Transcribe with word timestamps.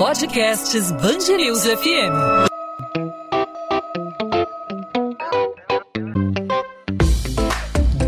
Podcasts 0.00 0.90
Bangerils 0.92 1.62
FM. 1.62 2.48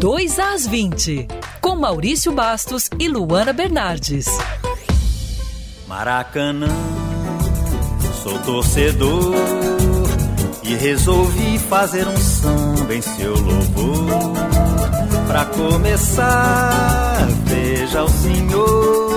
Dois 0.00 0.38
às 0.38 0.66
20, 0.66 1.28
com 1.60 1.76
Maurício 1.76 2.32
Bastos 2.32 2.88
e 2.98 3.08
Luana 3.08 3.52
Bernardes. 3.52 4.24
Maracanã, 5.86 6.66
sou 8.22 8.38
torcedor 8.38 9.34
e 10.62 10.74
resolvi 10.74 11.58
fazer 11.58 12.08
um 12.08 12.16
samba 12.16 12.94
em 12.94 13.02
seu 13.02 13.34
louvor. 13.34 14.32
Pra 15.26 15.44
começar, 15.44 17.28
veja 17.44 18.02
o 18.02 18.08
senhor 18.08 19.11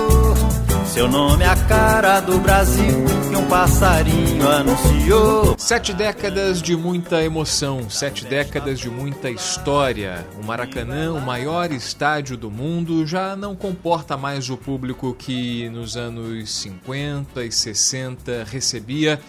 seu 0.96 1.06
nome 1.06 1.44
é 1.44 1.46
a 1.46 1.54
cara 1.54 2.20
do 2.20 2.38
Brasil 2.38 3.04
que 3.28 3.36
um 3.36 3.46
passarinho 3.48 4.48
anunciou. 4.48 5.54
Sete 5.58 5.92
décadas 5.92 6.62
de 6.62 6.74
muita 6.74 7.22
emoção, 7.22 7.90
sete 7.90 8.24
décadas 8.24 8.78
de 8.80 8.88
muita 8.88 9.28
história. 9.28 10.26
O 10.40 10.42
Maracanã, 10.42 11.12
o 11.12 11.20
maior 11.20 11.70
estádio 11.70 12.34
do 12.34 12.50
mundo, 12.50 13.06
já 13.06 13.36
não 13.36 13.54
comporta 13.54 14.16
mais 14.16 14.48
o 14.48 14.56
público 14.56 15.12
que 15.12 15.68
nos 15.68 15.98
anos 15.98 16.50
50 16.50 17.44
e 17.44 17.52
60 17.52 18.44
recebia 18.44 19.20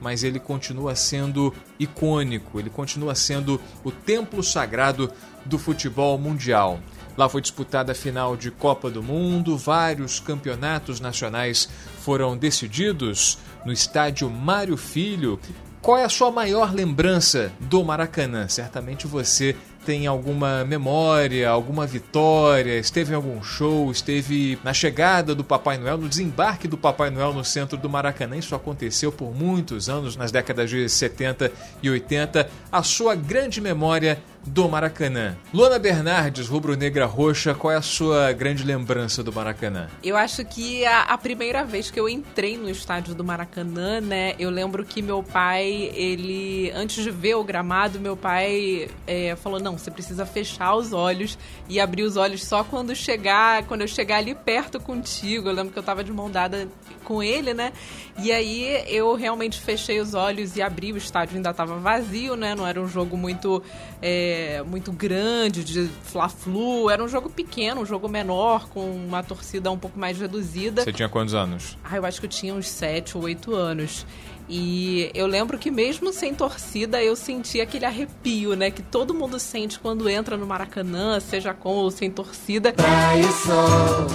mas 0.00 0.24
ele 0.24 0.40
continua 0.40 0.96
sendo 0.96 1.54
icônico, 1.78 2.58
ele 2.58 2.68
continua 2.68 3.14
sendo 3.14 3.60
o 3.84 3.92
templo 3.92 4.42
sagrado 4.42 5.08
do 5.46 5.60
futebol 5.60 6.18
mundial. 6.18 6.80
Lá 7.16 7.28
foi 7.28 7.40
disputada 7.40 7.92
a 7.92 7.94
final 7.94 8.36
de 8.36 8.50
Copa 8.50 8.90
do 8.90 9.02
Mundo, 9.02 9.56
vários 9.56 10.18
campeonatos 10.18 10.98
nacionais 10.98 11.68
foram 12.00 12.36
decididos 12.36 13.38
no 13.64 13.72
estádio 13.72 14.30
Mário 14.30 14.76
Filho. 14.76 15.38
Qual 15.82 15.98
é 15.98 16.04
a 16.04 16.08
sua 16.08 16.30
maior 16.30 16.72
lembrança 16.72 17.52
do 17.58 17.84
Maracanã? 17.84 18.48
Certamente 18.48 19.06
você 19.06 19.56
tem 19.84 20.06
alguma 20.06 20.64
memória, 20.64 21.50
alguma 21.50 21.86
vitória, 21.86 22.78
esteve 22.78 23.12
em 23.12 23.16
algum 23.16 23.42
show, 23.42 23.90
esteve 23.90 24.58
na 24.62 24.72
chegada 24.72 25.34
do 25.34 25.42
Papai 25.42 25.78
Noel, 25.78 25.98
no 25.98 26.08
desembarque 26.08 26.68
do 26.68 26.78
Papai 26.78 27.10
Noel 27.10 27.34
no 27.34 27.44
centro 27.44 27.76
do 27.76 27.90
Maracanã. 27.90 28.36
Isso 28.36 28.54
aconteceu 28.54 29.10
por 29.10 29.34
muitos 29.34 29.88
anos, 29.88 30.16
nas 30.16 30.30
décadas 30.30 30.70
de 30.70 30.88
70 30.88 31.50
e 31.82 31.90
80. 31.90 32.48
A 32.70 32.82
sua 32.82 33.14
grande 33.14 33.60
memória 33.60 34.22
do 34.46 34.68
Maracanã. 34.68 35.36
Luana 35.52 35.78
Bernardes, 35.78 36.48
rubro-negra 36.48 37.06
roxa, 37.06 37.54
qual 37.54 37.72
é 37.72 37.76
a 37.76 37.82
sua 37.82 38.32
grande 38.32 38.64
lembrança 38.64 39.22
do 39.22 39.32
Maracanã? 39.32 39.88
Eu 40.02 40.16
acho 40.16 40.44
que 40.44 40.84
a, 40.84 41.02
a, 41.02 41.18
primeira 41.18 41.64
vez 41.64 41.90
que 41.90 41.98
eu 41.98 42.08
entrei 42.08 42.56
no 42.56 42.68
estádio 42.68 43.14
do 43.14 43.22
Maracanã, 43.22 44.00
né, 44.00 44.34
eu 44.38 44.50
lembro 44.50 44.84
que 44.84 45.00
meu 45.00 45.22
pai, 45.22 45.90
ele, 45.94 46.72
antes 46.74 47.04
de 47.04 47.10
ver 47.10 47.36
o 47.36 47.44
gramado, 47.44 48.00
meu 48.00 48.16
pai 48.16 48.88
é, 49.06 49.36
falou, 49.36 49.60
não, 49.60 49.78
você 49.78 49.90
precisa 49.90 50.26
fechar 50.26 50.74
os 50.74 50.92
olhos 50.92 51.38
e 51.68 51.78
abrir 51.80 52.02
os 52.02 52.16
olhos 52.16 52.44
só 52.44 52.64
quando 52.64 52.94
chegar, 52.96 53.64
quando 53.64 53.82
eu 53.82 53.88
chegar 53.88 54.16
ali 54.16 54.34
perto 54.34 54.80
contigo. 54.80 55.48
Eu 55.48 55.52
lembro 55.52 55.72
que 55.72 55.78
eu 55.78 55.82
tava 55.82 56.02
de 56.02 56.12
mão 56.12 56.30
dada 56.30 56.68
com 57.04 57.22
ele, 57.22 57.54
né, 57.54 57.72
e 58.18 58.32
aí 58.32 58.84
eu 58.88 59.14
realmente 59.14 59.60
fechei 59.60 60.00
os 60.00 60.14
olhos 60.14 60.56
e 60.56 60.62
abri, 60.62 60.92
o 60.92 60.96
estádio 60.96 61.36
ainda 61.36 61.54
tava 61.54 61.78
vazio, 61.78 62.34
né, 62.34 62.54
não 62.54 62.66
era 62.66 62.80
um 62.80 62.88
jogo 62.88 63.16
muito... 63.16 63.62
É, 64.04 64.31
muito 64.66 64.92
grande, 64.92 65.64
de 65.64 65.88
Fla-Flu. 66.04 66.90
Era 66.90 67.02
um 67.02 67.08
jogo 67.08 67.30
pequeno, 67.30 67.80
um 67.82 67.86
jogo 67.86 68.08
menor, 68.08 68.68
com 68.68 68.90
uma 68.90 69.22
torcida 69.22 69.70
um 69.70 69.78
pouco 69.78 69.98
mais 69.98 70.18
reduzida. 70.18 70.82
Você 70.82 70.92
tinha 70.92 71.08
quantos 71.08 71.34
anos? 71.34 71.76
Ah, 71.82 71.96
eu 71.96 72.04
acho 72.04 72.20
que 72.20 72.26
eu 72.26 72.30
tinha 72.30 72.54
uns 72.54 72.68
7 72.68 73.16
ou 73.16 73.24
8 73.24 73.54
anos. 73.54 74.06
E 74.48 75.10
eu 75.14 75.26
lembro 75.26 75.56
que 75.56 75.70
mesmo 75.70 76.12
sem 76.12 76.34
torcida, 76.34 77.02
eu 77.02 77.16
senti 77.16 77.60
aquele 77.60 77.86
arrepio, 77.86 78.54
né? 78.54 78.70
Que 78.70 78.82
todo 78.82 79.14
mundo 79.14 79.38
sente 79.38 79.78
quando 79.78 80.08
entra 80.08 80.36
no 80.36 80.46
Maracanã, 80.46 81.20
seja 81.20 81.54
com 81.54 81.74
ou 81.76 81.90
sem 81.90 82.10
torcida. 82.10 82.72
Praia 82.72 83.20
e 83.20 83.32
sol, 83.32 84.06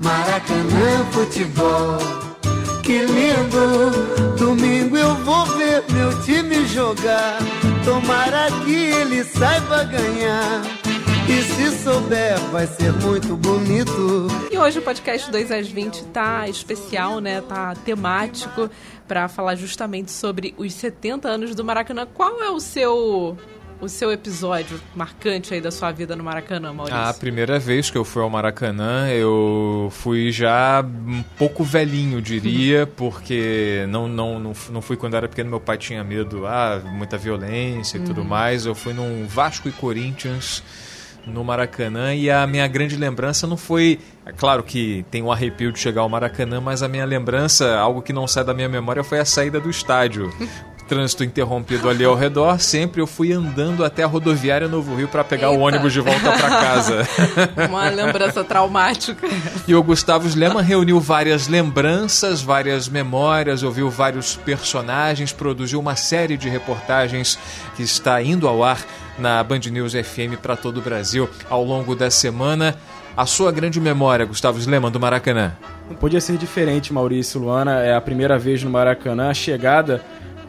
Maracanã 0.00 1.04
futebol, 1.10 1.98
que 2.82 2.98
lindo! 2.98 4.36
Domingo 4.38 4.96
eu 4.96 5.14
vou 5.16 5.46
ver 5.46 5.84
meu 5.92 6.22
time 6.22 6.66
jogar. 6.66 7.38
Tomara 7.84 8.46
que 8.64 8.74
ele 8.74 9.24
saiba 9.24 9.82
ganhar. 9.84 10.62
E 11.28 11.42
se 11.42 11.82
souber, 11.82 12.38
vai 12.50 12.66
ser 12.66 12.92
muito 12.92 13.36
bonito. 13.36 14.28
E 14.50 14.58
hoje 14.58 14.78
o 14.78 14.82
podcast 14.82 15.30
2 15.30 15.50
às 15.50 15.68
20 15.68 16.04
tá 16.06 16.48
especial, 16.48 17.18
né? 17.20 17.40
Tá 17.40 17.74
temático 17.84 18.70
para 19.08 19.28
falar 19.28 19.56
justamente 19.56 20.12
sobre 20.12 20.54
os 20.56 20.72
70 20.74 21.28
anos 21.28 21.54
do 21.54 21.64
Maracanã. 21.64 22.06
Qual 22.06 22.42
é 22.42 22.50
o 22.50 22.60
seu 22.60 23.36
o 23.82 23.88
seu 23.88 24.12
episódio 24.12 24.80
marcante 24.94 25.52
aí 25.52 25.60
da 25.60 25.72
sua 25.72 25.90
vida 25.90 26.14
no 26.14 26.22
Maracanã, 26.22 26.72
Maurício? 26.72 26.96
A 27.00 27.12
primeira 27.12 27.58
vez 27.58 27.90
que 27.90 27.98
eu 27.98 28.04
fui 28.04 28.22
ao 28.22 28.30
Maracanã, 28.30 29.08
eu 29.08 29.88
fui 29.90 30.30
já 30.30 30.80
um 30.82 31.24
pouco 31.36 31.64
velhinho, 31.64 32.22
diria, 32.22 32.86
porque 32.86 33.84
não, 33.88 34.06
não, 34.06 34.38
não, 34.38 34.52
não 34.70 34.80
fui 34.80 34.96
quando 34.96 35.16
era 35.16 35.28
pequeno, 35.28 35.50
meu 35.50 35.58
pai 35.58 35.78
tinha 35.78 36.04
medo, 36.04 36.46
ah, 36.46 36.80
muita 36.84 37.18
violência 37.18 37.96
e 37.96 38.00
uhum. 38.00 38.06
tudo 38.06 38.24
mais. 38.24 38.66
Eu 38.66 38.74
fui 38.74 38.92
num 38.92 39.26
Vasco 39.26 39.68
e 39.68 39.72
Corinthians 39.72 40.62
no 41.26 41.42
Maracanã 41.42 42.14
e 42.14 42.30
a 42.30 42.46
minha 42.46 42.66
grande 42.68 42.96
lembrança 42.96 43.48
não 43.48 43.56
foi, 43.56 43.98
é 44.24 44.32
claro 44.32 44.62
que 44.62 45.04
tem 45.10 45.22
um 45.22 45.30
arrepio 45.30 45.72
de 45.72 45.78
chegar 45.80 46.02
ao 46.02 46.08
Maracanã, 46.08 46.60
mas 46.60 46.84
a 46.84 46.88
minha 46.88 47.04
lembrança, 47.04 47.76
algo 47.76 48.00
que 48.00 48.12
não 48.12 48.28
sai 48.28 48.44
da 48.44 48.54
minha 48.54 48.68
memória, 48.68 49.02
foi 49.02 49.18
a 49.18 49.24
saída 49.24 49.60
do 49.60 49.68
estádio. 49.68 50.32
trânsito 50.92 51.24
interrompido 51.24 51.88
ali 51.88 52.04
ao 52.04 52.14
redor, 52.14 52.60
sempre 52.60 53.00
eu 53.00 53.06
fui 53.06 53.32
andando 53.32 53.82
até 53.82 54.02
a 54.02 54.06
rodoviária 54.06 54.68
Novo 54.68 54.94
Rio 54.94 55.08
para 55.08 55.24
pegar 55.24 55.48
Eita. 55.48 55.58
o 55.58 55.62
ônibus 55.62 55.90
de 55.90 56.00
volta 56.00 56.32
para 56.32 56.50
casa. 56.50 57.08
Uma 57.66 57.88
lembrança 57.88 58.44
traumática. 58.44 59.26
E 59.66 59.74
o 59.74 59.82
Gustavo 59.82 60.28
Lema 60.38 60.60
reuniu 60.60 61.00
várias 61.00 61.48
lembranças, 61.48 62.42
várias 62.42 62.90
memórias, 62.90 63.62
ouviu 63.62 63.88
vários 63.88 64.36
personagens, 64.36 65.32
produziu 65.32 65.80
uma 65.80 65.96
série 65.96 66.36
de 66.36 66.50
reportagens 66.50 67.38
que 67.74 67.82
está 67.82 68.22
indo 68.22 68.46
ao 68.46 68.62
ar 68.62 68.84
na 69.18 69.42
Band 69.42 69.60
News 69.70 69.94
FM 69.94 70.36
para 70.42 70.56
todo 70.56 70.76
o 70.76 70.82
Brasil 70.82 71.26
ao 71.48 71.64
longo 71.64 71.96
da 71.96 72.10
semana. 72.10 72.76
A 73.16 73.24
sua 73.24 73.50
grande 73.50 73.80
memória, 73.80 74.26
Gustavo 74.26 74.58
Sleman, 74.58 74.90
do 74.90 75.00
Maracanã? 75.00 75.52
Não 75.88 75.96
podia 75.96 76.20
ser 76.20 76.36
diferente, 76.36 76.92
Maurício 76.92 77.40
Luana. 77.40 77.80
É 77.80 77.94
a 77.94 78.00
primeira 78.00 78.38
vez 78.38 78.62
no 78.62 78.68
Maracanã. 78.68 79.30
A 79.30 79.34
chegada 79.34 80.02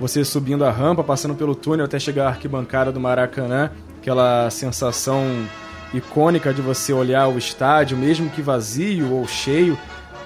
você 0.03 0.25
subindo 0.25 0.65
a 0.65 0.69
rampa, 0.69 1.01
passando 1.01 1.33
pelo 1.33 1.55
túnel 1.55 1.85
até 1.85 1.97
chegar 1.97 2.25
à 2.25 2.27
arquibancada 2.27 2.91
do 2.91 2.99
Maracanã, 2.99 3.71
aquela 4.01 4.49
sensação 4.49 5.23
icônica 5.93 6.53
de 6.53 6.61
você 6.61 6.91
olhar 6.91 7.29
o 7.29 7.37
estádio, 7.37 7.95
mesmo 7.95 8.29
que 8.29 8.41
vazio 8.41 9.13
ou 9.13 9.25
cheio, 9.25 9.79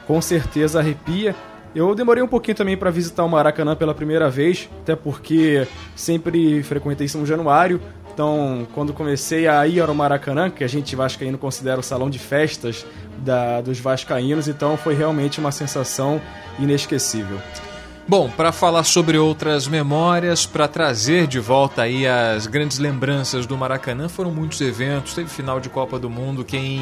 com 0.07 0.19
certeza 0.19 0.79
arrepia. 0.79 1.35
Eu 1.75 1.93
demorei 1.93 2.23
um 2.23 2.27
pouquinho 2.27 2.57
também 2.57 2.75
para 2.75 2.89
visitar 2.89 3.23
o 3.23 3.29
Maracanã 3.29 3.75
pela 3.75 3.93
primeira 3.93 4.31
vez, 4.31 4.67
até 4.81 4.95
porque 4.95 5.67
sempre 5.95 6.63
frequentei 6.63 7.07
São 7.07 7.23
Januário. 7.23 7.79
Então, 8.11 8.67
quando 8.73 8.94
comecei 8.94 9.47
a 9.47 9.67
ir 9.67 9.79
ao 9.79 9.94
Maracanã, 9.94 10.49
que 10.49 10.63
a 10.63 10.67
gente 10.67 10.95
vascaíno 10.95 11.38
considera 11.38 11.79
o 11.79 11.83
salão 11.83 12.09
de 12.09 12.17
festas 12.17 12.83
da, 13.19 13.61
dos 13.61 13.79
vascaínos, 13.79 14.47
então 14.47 14.75
foi 14.75 14.95
realmente 14.95 15.39
uma 15.39 15.51
sensação 15.51 16.19
inesquecível. 16.57 17.38
Bom, 18.09 18.29
para 18.29 18.53
falar 18.53 18.85
sobre 18.85 19.18
outras 19.18 19.68
memórias, 19.68 20.45
para 20.45 20.66
trazer 20.66 21.28
de 21.28 21.41
volta 21.41 21.81
aí 21.81 22.07
as 22.07 22.47
grandes 22.47 22.79
lembranças 22.79 23.45
do 23.45 23.57
Maracanã, 23.57 24.07
foram 24.07 24.31
muitos 24.31 24.62
eventos, 24.62 25.13
teve 25.13 25.28
final 25.28 25.59
de 25.59 25.68
Copa 25.68 26.00
do 26.00 26.09
Mundo, 26.09 26.45
quem 26.45 26.79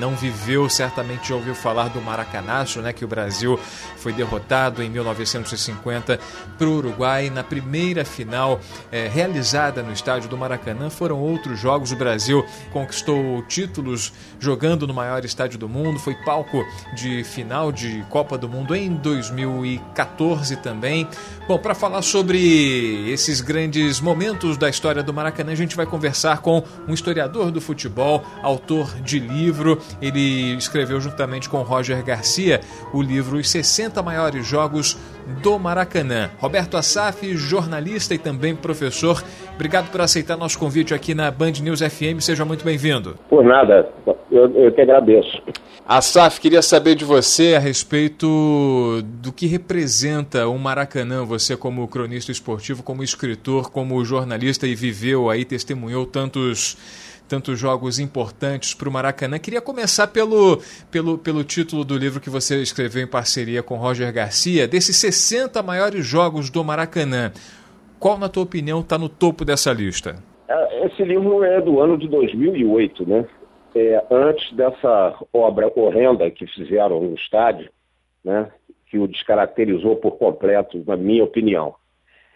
não 0.00 0.16
viveu 0.16 0.70
certamente 0.70 1.28
já 1.28 1.34
ouviu 1.34 1.54
falar 1.54 1.90
do 1.90 2.00
Maracanaço, 2.00 2.80
né, 2.80 2.90
que 2.90 3.04
o 3.04 3.08
Brasil 3.08 3.60
foi 3.98 4.14
derrotado 4.14 4.82
em 4.82 4.88
1950 4.88 6.18
para 6.56 6.66
o 6.66 6.78
Uruguai. 6.78 7.28
Na 7.28 7.44
primeira 7.44 8.02
final 8.02 8.58
é, 8.90 9.08
realizada 9.08 9.82
no 9.82 9.92
estádio 9.92 10.30
do 10.30 10.38
Maracanã. 10.38 10.88
Foram 10.88 11.20
outros 11.20 11.60
jogos, 11.60 11.92
o 11.92 11.96
Brasil 11.96 12.46
conquistou 12.72 13.42
títulos 13.42 14.10
jogando 14.40 14.86
no 14.86 14.94
maior 14.94 15.22
estádio 15.22 15.58
do 15.58 15.68
mundo, 15.68 15.98
foi 15.98 16.14
palco 16.24 16.64
de 16.94 17.22
final 17.24 17.70
de 17.70 18.02
Copa 18.08 18.38
do 18.38 18.48
Mundo 18.48 18.74
em 18.74 18.94
2014 18.94 20.61
também. 20.62 21.08
Bom, 21.48 21.58
para 21.58 21.74
falar 21.74 22.02
sobre 22.02 23.10
esses 23.10 23.40
grandes 23.40 24.00
momentos 24.00 24.56
da 24.56 24.70
história 24.70 25.02
do 25.02 25.12
Maracanã, 25.12 25.52
a 25.52 25.56
gente 25.56 25.76
vai 25.76 25.84
conversar 25.84 26.38
com 26.38 26.62
um 26.86 26.94
historiador 26.94 27.50
do 27.50 27.60
futebol, 27.60 28.24
autor 28.42 28.94
de 29.02 29.18
livro. 29.18 29.80
Ele 30.00 30.54
escreveu 30.56 31.00
juntamente 31.00 31.48
com 31.48 31.60
Roger 31.62 32.02
Garcia 32.04 32.60
o 32.92 33.02
livro 33.02 33.38
Os 33.38 33.50
60 33.50 34.02
Maiores 34.02 34.46
Jogos 34.46 34.96
do 35.42 35.58
Maracanã. 35.58 36.30
Roberto 36.38 36.76
Assaf, 36.76 37.36
jornalista 37.36 38.14
e 38.14 38.18
também 38.18 38.54
professor, 38.54 39.22
obrigado 39.54 39.90
por 39.90 40.00
aceitar 40.00 40.36
nosso 40.36 40.58
convite 40.58 40.94
aqui 40.94 41.14
na 41.14 41.30
Band 41.30 41.52
News 41.62 41.80
FM. 41.80 42.20
Seja 42.20 42.44
muito 42.44 42.64
bem-vindo. 42.64 43.16
Por 43.28 43.44
nada, 43.44 43.88
eu, 44.30 44.50
eu 44.56 44.72
que 44.72 44.80
agradeço. 44.80 45.42
Asaf, 45.86 46.40
queria 46.40 46.62
saber 46.62 46.94
de 46.94 47.04
você 47.04 47.54
a 47.56 47.58
respeito 47.58 49.02
do 49.20 49.32
que 49.32 49.46
representa 49.46 50.46
o 50.46 50.56
Maracanã, 50.56 51.24
você 51.24 51.56
como 51.56 51.86
cronista 51.88 52.30
esportivo, 52.30 52.82
como 52.82 53.02
escritor, 53.02 53.70
como 53.70 54.02
jornalista 54.04 54.66
e 54.66 54.74
viveu 54.74 55.28
aí, 55.28 55.44
testemunhou 55.44 56.06
tantos 56.06 56.76
tantos 57.32 57.58
jogos 57.58 57.98
importantes 57.98 58.74
para 58.74 58.90
o 58.90 58.92
Maracanã. 58.92 59.38
Queria 59.38 59.62
começar 59.62 60.06
pelo, 60.08 60.60
pelo, 60.90 61.16
pelo 61.16 61.42
título 61.42 61.82
do 61.82 61.96
livro 61.96 62.20
que 62.20 62.28
você 62.28 62.60
escreveu 62.60 63.02
em 63.02 63.06
parceria 63.06 63.62
com 63.62 63.76
Roger 63.76 64.12
Garcia, 64.12 64.68
desses 64.68 64.96
60 64.96 65.62
maiores 65.62 66.04
jogos 66.04 66.50
do 66.50 66.62
Maracanã. 66.62 67.32
Qual, 67.98 68.18
na 68.18 68.28
tua 68.28 68.42
opinião, 68.42 68.80
está 68.80 68.98
no 68.98 69.08
topo 69.08 69.46
dessa 69.46 69.72
lista? 69.72 70.16
É, 70.46 70.86
esse 70.86 71.02
livro 71.04 71.42
é 71.42 71.58
do 71.62 71.80
ano 71.80 71.96
de 71.96 72.06
2008, 72.06 73.08
né? 73.08 73.24
É, 73.74 74.04
antes 74.10 74.52
dessa 74.52 75.14
obra 75.32 75.72
horrenda 75.74 76.30
que 76.30 76.46
fizeram 76.46 77.00
no 77.00 77.14
estádio, 77.14 77.70
né? 78.22 78.50
Que 78.90 78.98
o 78.98 79.08
descaracterizou 79.08 79.96
por 79.96 80.18
completo, 80.18 80.84
na 80.86 80.98
minha 80.98 81.24
opinião. 81.24 81.74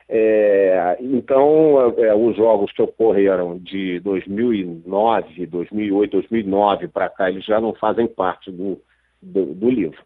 É, 0.08 0.97
então, 1.00 1.94
é, 1.99 2.14
os 2.14 2.37
jogos 2.37 2.70
que 2.73 2.81
ocorreram 2.81 3.58
de 3.58 3.99
2009, 4.00 5.47
2008, 5.47 6.12
2009 6.12 6.88
para 6.88 7.08
cá, 7.08 7.29
eles 7.29 7.44
já 7.44 7.61
não 7.61 7.75
fazem 7.75 8.06
parte 8.06 8.50
do, 8.50 8.81
do, 9.20 9.47
do 9.47 9.69
livro. 9.69 10.00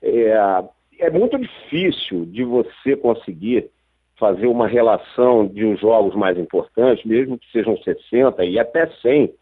É, 0.00 0.64
é, 1.00 1.10
muito 1.10 1.36
difícil 1.36 2.24
de 2.26 2.44
você 2.44 2.96
conseguir 2.96 3.68
fazer 4.16 4.46
uma 4.46 4.68
relação 4.68 5.46
de 5.46 5.64
os 5.64 5.80
jogos 5.80 6.14
mais 6.14 6.38
importantes, 6.38 7.04
mesmo 7.04 7.38
que 7.38 7.50
sejam 7.50 7.76
60 7.76 8.44
e 8.44 8.58
até 8.58 8.86
100, 8.86 9.34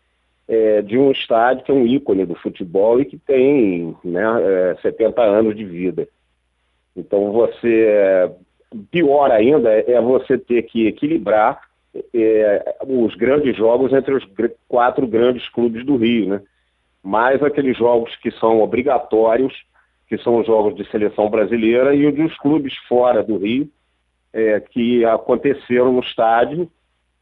é, 0.46 0.81
de 0.81 0.96
um 0.96 1.11
estádio 1.11 1.64
que 1.64 1.70
é 1.70 1.75
um 1.75 1.87
ícone 1.87 2.25
do 2.25 2.34
futebol 2.34 2.99
e 2.99 3.04
que 3.04 3.19
tem 3.19 3.94
né, 4.02 4.22
70 4.81 5.20
é, 5.20 5.26
anos 5.26 5.54
de 5.54 5.64
vida. 5.64 6.08
Então, 6.96 7.31
você 7.31 8.31
Pior 8.91 9.31
ainda 9.31 9.70
é 9.70 10.00
você 10.00 10.37
ter 10.37 10.62
que 10.62 10.87
equilibrar 10.87 11.61
é, 12.15 12.76
os 12.87 13.15
grandes 13.15 13.56
jogos 13.56 13.93
entre 13.93 14.15
os 14.15 14.26
quatro 14.69 15.06
grandes 15.06 15.49
clubes 15.49 15.85
do 15.85 15.97
Rio, 15.97 16.29
né? 16.29 16.43
Mais 17.03 17.43
aqueles 17.43 17.76
jogos 17.76 18.15
que 18.17 18.31
são 18.32 18.61
obrigatórios, 18.61 19.55
que 20.09 20.19
são 20.19 20.38
os 20.38 20.47
jogos 20.47 20.75
de 20.75 20.88
seleção 20.91 21.31
brasileira, 21.31 21.94
e 21.94 22.06
os 22.06 22.37
clubes 22.38 22.76
fora 22.88 23.23
do 23.23 23.38
Rio, 23.38 23.69
é, 24.32 24.61
que 24.61 25.05
aconteceram 25.05 25.93
no 25.93 26.00
estádio, 26.00 26.71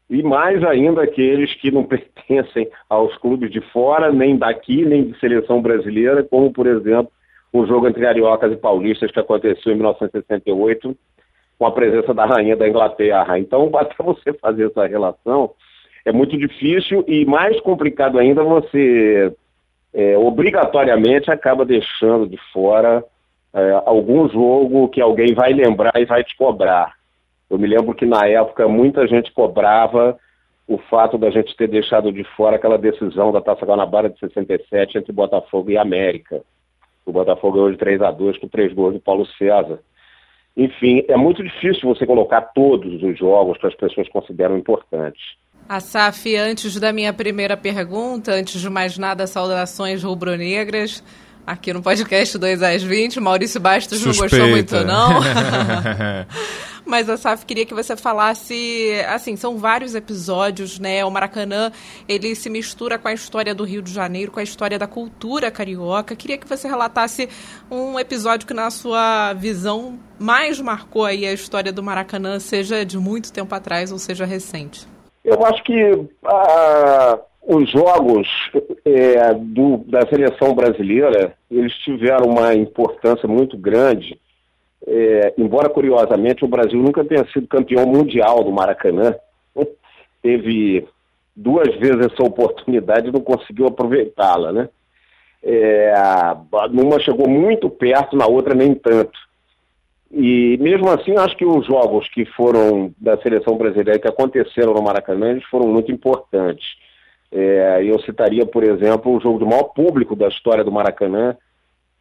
e 0.09 0.23
mais 0.23 0.63
ainda 0.63 1.03
aqueles 1.03 1.53
que 1.55 1.71
não 1.71 1.83
pertencem 1.85 2.69
aos 2.89 3.15
clubes 3.17 3.51
de 3.51 3.61
fora, 3.71 4.11
nem 4.11 4.37
daqui, 4.37 4.85
nem 4.85 5.03
de 5.11 5.19
seleção 5.19 5.61
brasileira, 5.61 6.23
como, 6.23 6.51
por 6.51 6.67
exemplo, 6.67 7.11
o 7.53 7.65
jogo 7.65 7.87
entre 7.87 8.01
Cariocas 8.01 8.51
e 8.51 8.57
Paulistas 8.57 9.11
que 9.11 9.19
aconteceu 9.19 9.71
em 9.71 9.75
1968 9.75 10.97
com 11.57 11.65
a 11.65 11.71
presença 11.71 12.13
da 12.13 12.25
rainha 12.25 12.55
da 12.55 12.67
Inglaterra. 12.67 13.39
Então, 13.39 13.69
até 13.75 13.95
você 14.03 14.33
fazer 14.33 14.67
essa 14.67 14.85
relação 14.85 15.51
é 16.05 16.11
muito 16.11 16.37
difícil 16.37 17.03
e 17.07 17.25
mais 17.25 17.59
complicado 17.59 18.17
ainda 18.17 18.43
você 18.43 19.33
é, 19.93 20.17
obrigatoriamente 20.17 21.29
acaba 21.29 21.65
deixando 21.65 22.27
de 22.27 22.37
fora 22.53 23.03
é, 23.53 23.81
algum 23.85 24.29
jogo 24.29 24.87
que 24.89 25.01
alguém 25.01 25.33
vai 25.33 25.51
lembrar 25.51 25.93
e 25.95 26.05
vai 26.05 26.23
te 26.23 26.35
cobrar. 26.37 26.93
Eu 27.49 27.57
me 27.57 27.67
lembro 27.67 27.93
que 27.93 28.05
na 28.05 28.25
época 28.27 28.67
muita 28.67 29.07
gente 29.07 29.31
cobrava 29.31 30.17
o 30.67 30.77
fato 30.77 31.17
da 31.17 31.29
gente 31.29 31.55
ter 31.55 31.67
deixado 31.67 32.11
de 32.11 32.23
fora 32.35 32.57
aquela 32.57 32.77
decisão 32.77 33.31
da 33.31 33.41
Taça 33.41 33.65
Guanabara 33.65 34.09
de 34.09 34.19
67 34.19 34.97
entre 34.97 35.13
Botafogo 35.13 35.71
e 35.71 35.77
América. 35.77 36.41
O 37.05 37.11
Botafogo 37.11 37.53
ganhou 37.53 37.71
de 37.71 37.77
3 37.77 38.01
a 38.01 38.11
2 38.11 38.37
com 38.37 38.49
três 38.49 38.73
gols 38.73 38.93
do 38.93 38.99
Paulo 38.99 39.25
César. 39.37 39.79
Enfim, 40.57 41.03
é 41.07 41.15
muito 41.15 41.43
difícil 41.43 41.81
você 41.83 42.03
colocar 42.03 42.41
todos 42.41 43.03
os 43.03 43.17
jogos 43.17 43.59
que 43.59 43.67
as 43.67 43.75
pessoas 43.75 44.09
consideram 44.09 44.57
importantes. 44.57 45.21
Asaf, 45.69 46.35
antes 46.35 46.79
da 46.79 46.91
minha 46.91 47.13
primeira 47.13 47.55
pergunta, 47.55 48.31
antes 48.31 48.59
de 48.59 48.69
mais 48.69 48.97
nada, 48.97 49.27
saudações 49.27 50.01
rubro-negras. 50.03 51.03
Aqui 51.45 51.71
no 51.71 51.81
podcast 51.81 52.37
2 52.37 52.63
às 52.63 52.83
20, 52.83 53.19
Maurício 53.19 53.61
Bastos 53.61 53.99
Suspeita. 53.99 54.37
não 54.37 54.51
gostou 54.51 54.77
muito, 54.77 54.85
não. 54.85 55.21
Mas 56.87 57.09
a 57.09 57.17
Saf 57.17 57.45
queria 57.45 57.65
que 57.65 57.73
você 57.73 57.97
falasse, 57.97 58.93
assim, 59.09 59.35
são 59.35 59.57
vários 59.57 59.93
episódios, 59.93 60.79
né? 60.79 61.03
O 61.03 61.11
Maracanã, 61.11 61.69
ele 62.07 62.33
se 62.33 62.49
mistura 62.49 62.97
com 62.97 63.09
a 63.09 63.13
história 63.13 63.53
do 63.53 63.65
Rio 63.65 63.81
de 63.81 63.91
Janeiro, 63.91 64.31
com 64.31 64.39
a 64.39 64.43
história 64.43 64.79
da 64.79 64.87
cultura 64.87 65.51
carioca. 65.51 66.15
Queria 66.15 66.37
que 66.37 66.47
você 66.47 66.65
relatasse 66.65 67.27
um 67.69 67.99
episódio 67.99 68.47
que 68.47 68.53
na 68.53 68.71
sua 68.71 69.33
visão 69.33 69.99
mais 70.17 70.61
marcou 70.61 71.03
aí 71.03 71.25
a 71.25 71.33
história 71.33 71.73
do 71.73 71.83
Maracanã, 71.83 72.39
seja 72.39 72.85
de 72.85 72.97
muito 72.97 73.33
tempo 73.33 73.53
atrás 73.53 73.91
ou 73.91 73.99
seja 73.99 74.23
recente. 74.23 74.87
Eu 75.25 75.45
acho 75.45 75.61
que 75.63 75.91
uh, 75.91 77.19
os 77.41 77.69
jogos 77.69 78.29
é, 78.85 79.33
do, 79.33 79.79
da 79.87 80.07
seleção 80.07 80.55
brasileira, 80.55 81.33
eles 81.51 81.73
tiveram 81.79 82.29
uma 82.29 82.55
importância 82.55 83.27
muito 83.27 83.57
grande 83.57 84.17
é, 84.85 85.33
embora 85.37 85.69
curiosamente 85.69 86.45
o 86.45 86.47
Brasil 86.47 86.81
nunca 86.81 87.03
tenha 87.03 87.25
sido 87.31 87.47
campeão 87.47 87.85
mundial 87.85 88.43
do 88.43 88.51
Maracanã, 88.51 89.15
teve 90.21 90.87
duas 91.35 91.73
vezes 91.75 92.07
essa 92.07 92.23
oportunidade 92.23 93.07
e 93.07 93.11
não 93.11 93.21
conseguiu 93.21 93.67
aproveitá-la, 93.67 94.51
né? 94.51 94.69
É, 95.43 95.93
numa 96.71 96.99
chegou 96.99 97.29
muito 97.29 97.69
perto, 97.69 98.17
na 98.17 98.25
outra 98.25 98.53
nem 98.53 98.73
tanto. 98.73 99.17
E 100.11 100.57
mesmo 100.59 100.89
assim, 100.89 101.15
acho 101.17 101.35
que 101.37 101.45
os 101.45 101.65
jogos 101.65 102.09
que 102.09 102.25
foram 102.25 102.93
da 102.97 103.17
seleção 103.17 103.57
brasileira 103.57 103.99
que 103.99 104.07
aconteceram 104.07 104.73
no 104.73 104.81
Maracanã, 104.81 105.31
eles 105.31 105.43
foram 105.45 105.67
muito 105.67 105.91
importantes. 105.91 106.65
É, 107.31 107.83
eu 107.83 107.99
citaria, 108.01 108.45
por 108.45 108.63
exemplo, 108.63 109.13
o 109.13 109.19
jogo 109.19 109.39
do 109.39 109.45
maior 109.45 109.65
público 109.65 110.15
da 110.15 110.27
história 110.27 110.63
do 110.63 110.71
Maracanã, 110.71 111.35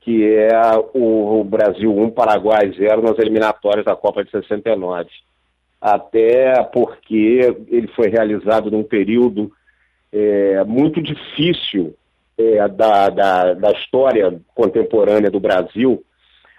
que 0.06 0.24
é 0.24 0.52
o 0.94 1.42
Brasil 1.42 1.92
1, 1.92 2.10
Paraguai 2.10 2.70
0 2.70 3.02
nas 3.02 3.18
eliminatórias 3.18 3.84
da 3.84 3.96
Copa 3.96 4.22
de 4.22 4.30
69. 4.30 5.10
Até 5.80 6.62
porque 6.62 7.52
ele 7.66 7.88
foi 7.88 8.08
realizado 8.08 8.70
num 8.70 8.84
período 8.84 9.50
é, 10.12 10.62
muito 10.62 11.02
difícil 11.02 11.96
é, 12.38 12.68
da, 12.68 13.08
da, 13.08 13.54
da 13.54 13.72
história 13.72 14.40
contemporânea 14.54 15.28
do 15.28 15.40
Brasil. 15.40 16.04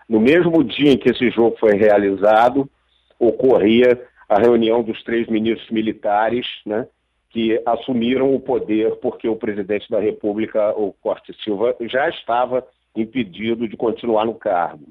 No 0.09 0.19
mesmo 0.19 0.61
dia 0.61 0.91
em 0.91 0.97
que 0.97 1.09
esse 1.09 1.29
jogo 1.29 1.55
foi 1.57 1.77
realizado, 1.77 2.69
ocorria 3.17 3.97
a 4.27 4.39
reunião 4.39 4.83
dos 4.83 5.01
três 5.05 5.25
ministros 5.29 5.69
militares, 5.69 6.45
né, 6.65 6.85
que 7.29 7.61
assumiram 7.65 8.35
o 8.35 8.41
poder 8.41 8.97
porque 8.97 9.29
o 9.29 9.37
presidente 9.37 9.89
da 9.89 10.01
República, 10.01 10.71
o 10.77 10.91
Corte 11.01 11.33
Silva, 11.45 11.73
já 11.79 12.09
estava 12.09 12.67
impedido 13.01 13.67
de 13.67 13.77
continuar 13.77 14.25
no 14.25 14.35
cargo. 14.35 14.87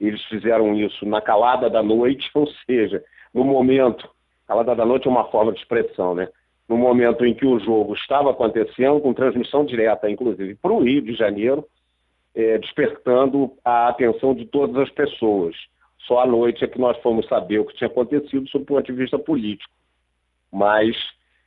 Eles 0.00 0.22
fizeram 0.24 0.74
isso 0.74 1.06
na 1.06 1.20
calada 1.20 1.70
da 1.70 1.82
noite, 1.82 2.30
ou 2.34 2.46
seja, 2.66 3.02
no 3.32 3.44
momento, 3.44 4.08
calada 4.46 4.74
da 4.74 4.84
noite 4.84 5.06
é 5.06 5.10
uma 5.10 5.24
forma 5.30 5.52
de 5.52 5.58
expressão, 5.58 6.14
né? 6.14 6.28
No 6.68 6.76
momento 6.76 7.24
em 7.26 7.34
que 7.34 7.44
o 7.44 7.58
jogo 7.60 7.94
estava 7.94 8.30
acontecendo, 8.30 9.00
com 9.00 9.12
transmissão 9.12 9.64
direta, 9.66 10.10
inclusive, 10.10 10.54
para 10.54 10.72
o 10.72 10.82
Rio 10.82 11.02
de 11.02 11.14
Janeiro, 11.14 11.66
é, 12.34 12.58
despertando 12.58 13.52
a 13.64 13.88
atenção 13.88 14.34
de 14.34 14.46
todas 14.46 14.76
as 14.76 14.90
pessoas. 14.90 15.54
Só 16.06 16.20
à 16.20 16.26
noite 16.26 16.64
é 16.64 16.68
que 16.68 16.80
nós 16.80 16.96
fomos 16.98 17.26
saber 17.28 17.58
o 17.58 17.64
que 17.66 17.76
tinha 17.76 17.88
acontecido 17.88 18.48
sob 18.48 18.64
o 18.64 18.66
ponto 18.66 18.84
de 18.84 18.92
vista 18.92 19.18
político. 19.18 19.72
Mas 20.52 20.96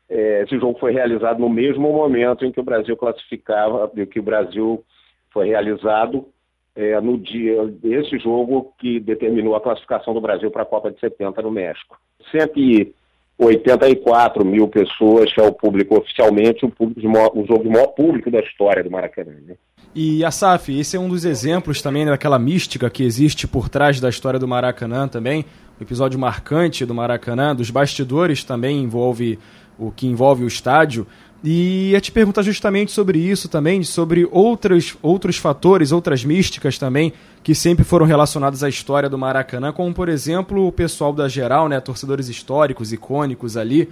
é, 0.10 0.44
esse 0.44 0.58
jogo 0.58 0.80
foi 0.80 0.92
realizado 0.92 1.40
no 1.40 1.50
mesmo 1.50 1.92
momento 1.92 2.46
em 2.46 2.52
que 2.52 2.60
o 2.60 2.64
Brasil 2.64 2.96
classificava, 2.96 3.92
que 4.12 4.20
o 4.20 4.24
Brasil 4.24 4.84
foi 5.32 5.48
realizado 5.48 6.28
é, 6.76 7.02
no 7.02 7.18
dia 7.18 7.66
desse 7.66 8.20
jogo 8.20 8.72
que 8.80 9.00
determinou 9.00 9.56
a 9.56 9.62
classificação 9.62 10.14
do 10.14 10.22
Brasil 10.22 10.52
para 10.52 10.62
a 10.62 10.66
Copa 10.66 10.92
de 10.92 11.00
70 11.00 11.42
no 11.42 11.50
México. 11.50 11.98
184 12.32 14.46
mil 14.46 14.68
pessoas, 14.68 15.32
é 15.38 15.42
o 15.42 15.52
público 15.52 15.98
oficialmente, 15.98 16.64
o, 16.66 16.70
público 16.70 17.02
de 17.02 17.08
maior, 17.08 17.32
o 17.34 17.48
jogo 17.48 17.64
de 17.64 17.70
maior 17.70 17.88
público 17.88 18.30
da 18.30 18.42
história 18.42 18.84
do 18.84 18.92
Maracanã. 18.92 19.34
Né? 19.46 19.56
E 19.96 20.24
Asaf, 20.24 20.80
esse 20.80 20.96
é 20.96 21.00
um 21.00 21.10
dos 21.10 21.26
exemplos 21.26 21.82
também 21.82 22.06
daquela 22.06 22.38
mística 22.38 22.88
que 22.90 23.04
existe 23.04 23.48
por 23.48 23.70
trás 23.70 24.00
da 24.00 24.10
história 24.10 24.40
do 24.40 24.48
Maracanã 24.48 25.08
também, 25.08 25.44
o 25.80 25.84
episódio 25.84 26.20
marcante 26.20 26.86
do 26.86 26.94
Maracanã, 26.94 27.56
dos 27.56 27.72
bastidores 27.72 28.44
também 28.44 28.84
envolve 28.84 29.40
o 29.78 29.92
que 29.92 30.08
envolve 30.08 30.44
o 30.44 30.48
estádio. 30.48 31.06
E 31.44 31.92
ia 31.92 32.02
te 32.02 32.12
perguntar 32.12 32.42
justamente 32.42 32.92
sobre 32.92 33.20
isso 33.20 33.48
também, 33.48 33.84
sobre 33.84 34.28
outros, 34.32 34.98
outros 35.02 35.38
fatores, 35.38 35.92
outras 35.92 36.26
místicas 36.26 36.78
também, 36.78 37.14
que 37.44 37.54
sempre 37.54 37.86
foram 37.86 38.06
relacionados 38.06 38.64
à 38.64 38.70
história 38.70 39.08
do 39.08 39.18
Maracanã, 39.18 39.72
como 39.72 39.94
por 39.94 40.10
exemplo 40.10 40.68
o 40.68 40.72
pessoal 40.72 41.14
da 41.14 41.30
geral, 41.30 41.70
né, 41.70 41.80
torcedores 41.80 42.28
históricos, 42.28 42.92
icônicos 42.92 43.56
ali, 43.56 43.88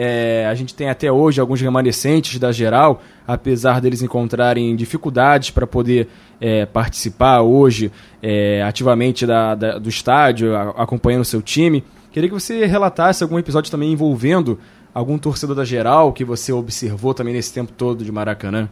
É, 0.00 0.46
a 0.46 0.54
gente 0.54 0.74
tem 0.74 0.88
até 0.88 1.10
hoje 1.10 1.40
alguns 1.40 1.60
remanescentes 1.60 2.38
da 2.38 2.52
geral, 2.52 3.02
apesar 3.26 3.80
deles 3.80 4.00
encontrarem 4.00 4.76
dificuldades 4.76 5.50
para 5.50 5.66
poder 5.66 6.06
é, 6.40 6.66
participar 6.66 7.42
hoje 7.42 7.90
é, 8.22 8.62
ativamente 8.62 9.26
da, 9.26 9.56
da, 9.56 9.78
do 9.78 9.88
estádio, 9.88 10.54
a, 10.54 10.70
acompanhando 10.84 11.22
o 11.22 11.24
seu 11.24 11.42
time. 11.42 11.82
Queria 12.12 12.28
que 12.28 12.34
você 12.34 12.64
relatasse 12.64 13.24
algum 13.24 13.40
episódio 13.40 13.72
também 13.72 13.90
envolvendo 13.90 14.58
algum 14.98 15.16
torcedor 15.16 15.54
da 15.54 15.64
geral 15.64 16.12
que 16.12 16.24
você 16.24 16.52
observou 16.52 17.14
também 17.14 17.32
nesse 17.32 17.54
tempo 17.54 17.72
todo 17.72 18.04
de 18.04 18.10
Maracanã. 18.10 18.68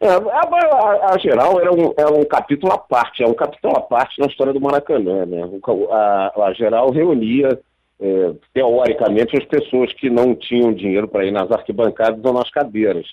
É, 0.00 0.08
a, 0.08 1.12
a, 1.12 1.18
geral 1.18 1.60
era 1.60 1.72
um, 1.72 1.92
era 1.96 2.12
um 2.12 2.24
capítulo 2.24 2.72
à 2.72 2.78
parte, 2.78 3.22
é 3.22 3.26
um 3.26 3.34
capítulo 3.34 3.76
à 3.76 3.80
parte 3.80 4.20
na 4.20 4.26
história 4.26 4.52
do 4.52 4.60
Maracanã. 4.60 5.24
Né? 5.24 5.42
A, 5.90 6.32
a 6.46 6.52
geral 6.52 6.90
reunia, 6.90 7.58
é, 8.00 8.32
teoricamente, 8.52 9.36
as 9.36 9.44
pessoas 9.44 9.92
que 9.92 10.10
não 10.10 10.34
tinham 10.34 10.72
dinheiro 10.72 11.06
para 11.06 11.24
ir 11.24 11.30
nas 11.30 11.50
arquibancadas 11.50 12.24
ou 12.24 12.32
nas 12.32 12.50
cadeiras. 12.50 13.06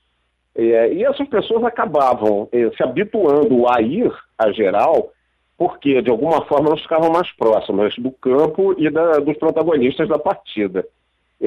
É, 0.56 0.92
e 0.92 1.04
essas 1.04 1.28
pessoas 1.28 1.64
acabavam 1.64 2.48
é, 2.52 2.70
se 2.72 2.82
habituando 2.82 3.68
a 3.70 3.80
ir 3.82 4.12
à 4.38 4.52
geral, 4.52 5.12
porque 5.58 6.02
de 6.02 6.10
alguma 6.10 6.44
forma 6.46 6.70
elas 6.70 6.82
ficavam 6.82 7.12
mais 7.12 7.32
próximas 7.34 7.94
do 7.98 8.12
campo 8.12 8.74
e 8.78 8.90
da, 8.90 9.20
dos 9.20 9.38
protagonistas 9.38 10.08
da 10.08 10.18
partida. 10.18 10.86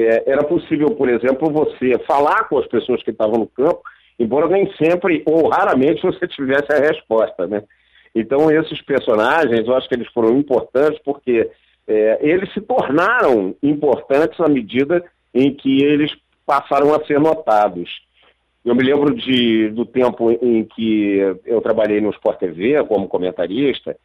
É, 0.01 0.31
era 0.31 0.43
possível, 0.43 0.91
por 0.91 1.09
exemplo, 1.09 1.51
você 1.51 1.97
falar 2.07 2.47
com 2.47 2.57
as 2.57 2.67
pessoas 2.67 3.03
que 3.03 3.11
estavam 3.11 3.39
no 3.39 3.47
campo 3.47 3.81
embora 4.19 4.47
nem 4.49 4.71
sempre 4.75 5.23
ou 5.25 5.47
raramente 5.47 6.01
você 6.01 6.27
tivesse 6.27 6.71
a 6.73 6.79
resposta, 6.79 7.47
né? 7.47 7.63
Então 8.13 8.51
esses 8.51 8.81
personagens, 8.81 9.65
eu 9.65 9.75
acho 9.75 9.87
que 9.87 9.95
eles 9.95 10.09
foram 10.09 10.37
importantes 10.37 10.99
porque 11.05 11.49
é, 11.87 12.19
eles 12.21 12.51
se 12.53 12.59
tornaram 12.59 13.55
importantes 13.63 14.39
à 14.41 14.47
medida 14.47 15.03
em 15.33 15.53
que 15.53 15.83
eles 15.83 16.11
passaram 16.45 16.93
a 16.93 17.03
ser 17.05 17.19
notados. 17.19 18.01
Eu 18.65 18.75
me 18.75 18.83
lembro 18.83 19.15
de, 19.15 19.69
do 19.69 19.85
tempo 19.85 20.31
em 20.31 20.65
que 20.65 21.17
eu 21.45 21.61
trabalhei 21.61 22.01
no 22.01 22.09
Sport 22.09 22.39
TV 22.39 22.83
como 22.85 23.07
comentarista 23.07 23.95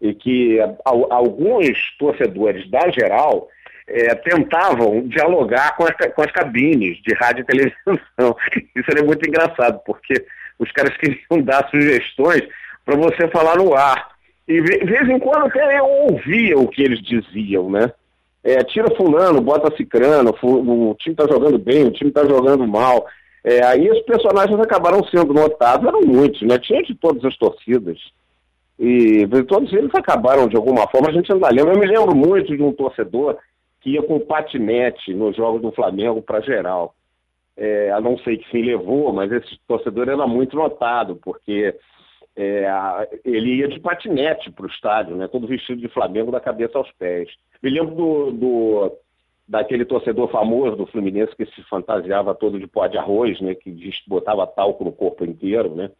e 0.00 0.12
que 0.12 0.58
alguns 0.84 1.96
torcedores 1.98 2.68
da 2.68 2.90
geral 2.90 3.48
é, 3.88 4.14
tentavam 4.14 5.06
dialogar 5.08 5.76
com 5.76 5.84
as, 5.84 5.94
com 6.14 6.22
as 6.22 6.30
cabines 6.32 6.98
de 7.02 7.14
rádio 7.14 7.42
e 7.42 7.46
televisão. 7.46 8.36
Isso 8.76 8.90
era 8.90 9.04
muito 9.04 9.26
engraçado, 9.28 9.80
porque 9.84 10.14
os 10.58 10.70
caras 10.72 10.96
queriam 10.96 11.42
dar 11.42 11.68
sugestões 11.70 12.42
para 12.84 12.96
você 12.96 13.28
falar 13.28 13.56
no 13.56 13.74
ar. 13.74 14.12
E 14.46 14.60
de 14.60 14.84
vez 14.84 15.08
em 15.08 15.18
quando 15.18 15.46
até 15.46 15.78
eu 15.78 15.84
ouvia 15.84 16.58
o 16.58 16.68
que 16.68 16.82
eles 16.82 17.00
diziam, 17.02 17.70
né? 17.70 17.92
É, 18.44 18.62
tira 18.64 18.92
fulano, 18.96 19.40
bota 19.40 19.74
cicrano, 19.76 20.34
o 20.42 20.96
time 20.98 21.14
está 21.14 21.32
jogando 21.32 21.58
bem, 21.58 21.84
o 21.84 21.92
time 21.92 22.10
está 22.10 22.24
jogando 22.24 22.66
mal. 22.66 23.06
É, 23.44 23.64
aí 23.64 23.88
os 23.88 24.00
personagens 24.00 24.58
acabaram 24.58 25.02
sendo 25.04 25.32
notados, 25.32 25.86
eram 25.86 26.00
muitos, 26.02 26.42
né? 26.42 26.58
Tinha 26.58 26.82
de 26.82 26.94
todas 26.94 27.24
as 27.24 27.36
torcidas. 27.36 27.98
E 28.78 29.26
todos 29.46 29.72
eles 29.72 29.94
acabaram 29.94 30.48
de 30.48 30.56
alguma 30.56 30.88
forma, 30.88 31.08
a 31.08 31.12
gente 31.12 31.32
ainda 31.32 31.48
lembra. 31.50 31.74
Eu 31.74 31.78
me 31.78 31.86
lembro 31.86 32.16
muito 32.16 32.56
de 32.56 32.62
um 32.62 32.72
torcedor 32.72 33.38
que 33.82 33.90
ia 33.90 34.02
com 34.02 34.20
patinete 34.20 35.12
nos 35.12 35.36
jogos 35.36 35.60
do 35.60 35.72
Flamengo 35.72 36.22
para 36.22 36.40
geral. 36.40 36.94
É, 37.56 37.90
a 37.90 38.00
não 38.00 38.16
sei 38.18 38.38
que 38.38 38.48
fim 38.48 38.62
levou, 38.62 39.12
mas 39.12 39.30
esse 39.30 39.58
torcedor 39.66 40.08
era 40.08 40.26
muito 40.26 40.56
notado, 40.56 41.16
porque 41.16 41.74
é, 42.34 42.66
ele 43.24 43.56
ia 43.56 43.68
de 43.68 43.78
patinete 43.80 44.50
para 44.50 44.64
o 44.64 44.68
estádio, 44.68 45.16
né, 45.16 45.28
todo 45.28 45.46
vestido 45.46 45.80
de 45.80 45.88
Flamengo 45.88 46.30
da 46.30 46.40
cabeça 46.40 46.78
aos 46.78 46.90
pés. 46.92 47.28
Me 47.62 47.68
lembro 47.68 47.94
do, 47.94 48.30
do, 48.30 48.92
daquele 49.46 49.84
torcedor 49.84 50.30
famoso 50.30 50.76
do 50.76 50.86
Fluminense 50.86 51.36
que 51.36 51.44
se 51.44 51.62
fantasiava 51.64 52.34
todo 52.34 52.58
de 52.58 52.66
pó 52.66 52.86
de 52.86 52.96
arroz, 52.96 53.38
né, 53.40 53.54
que 53.54 53.76
botava 54.06 54.46
talco 54.46 54.84
no 54.84 54.92
corpo 54.92 55.24
inteiro, 55.24 55.74
né? 55.74 55.90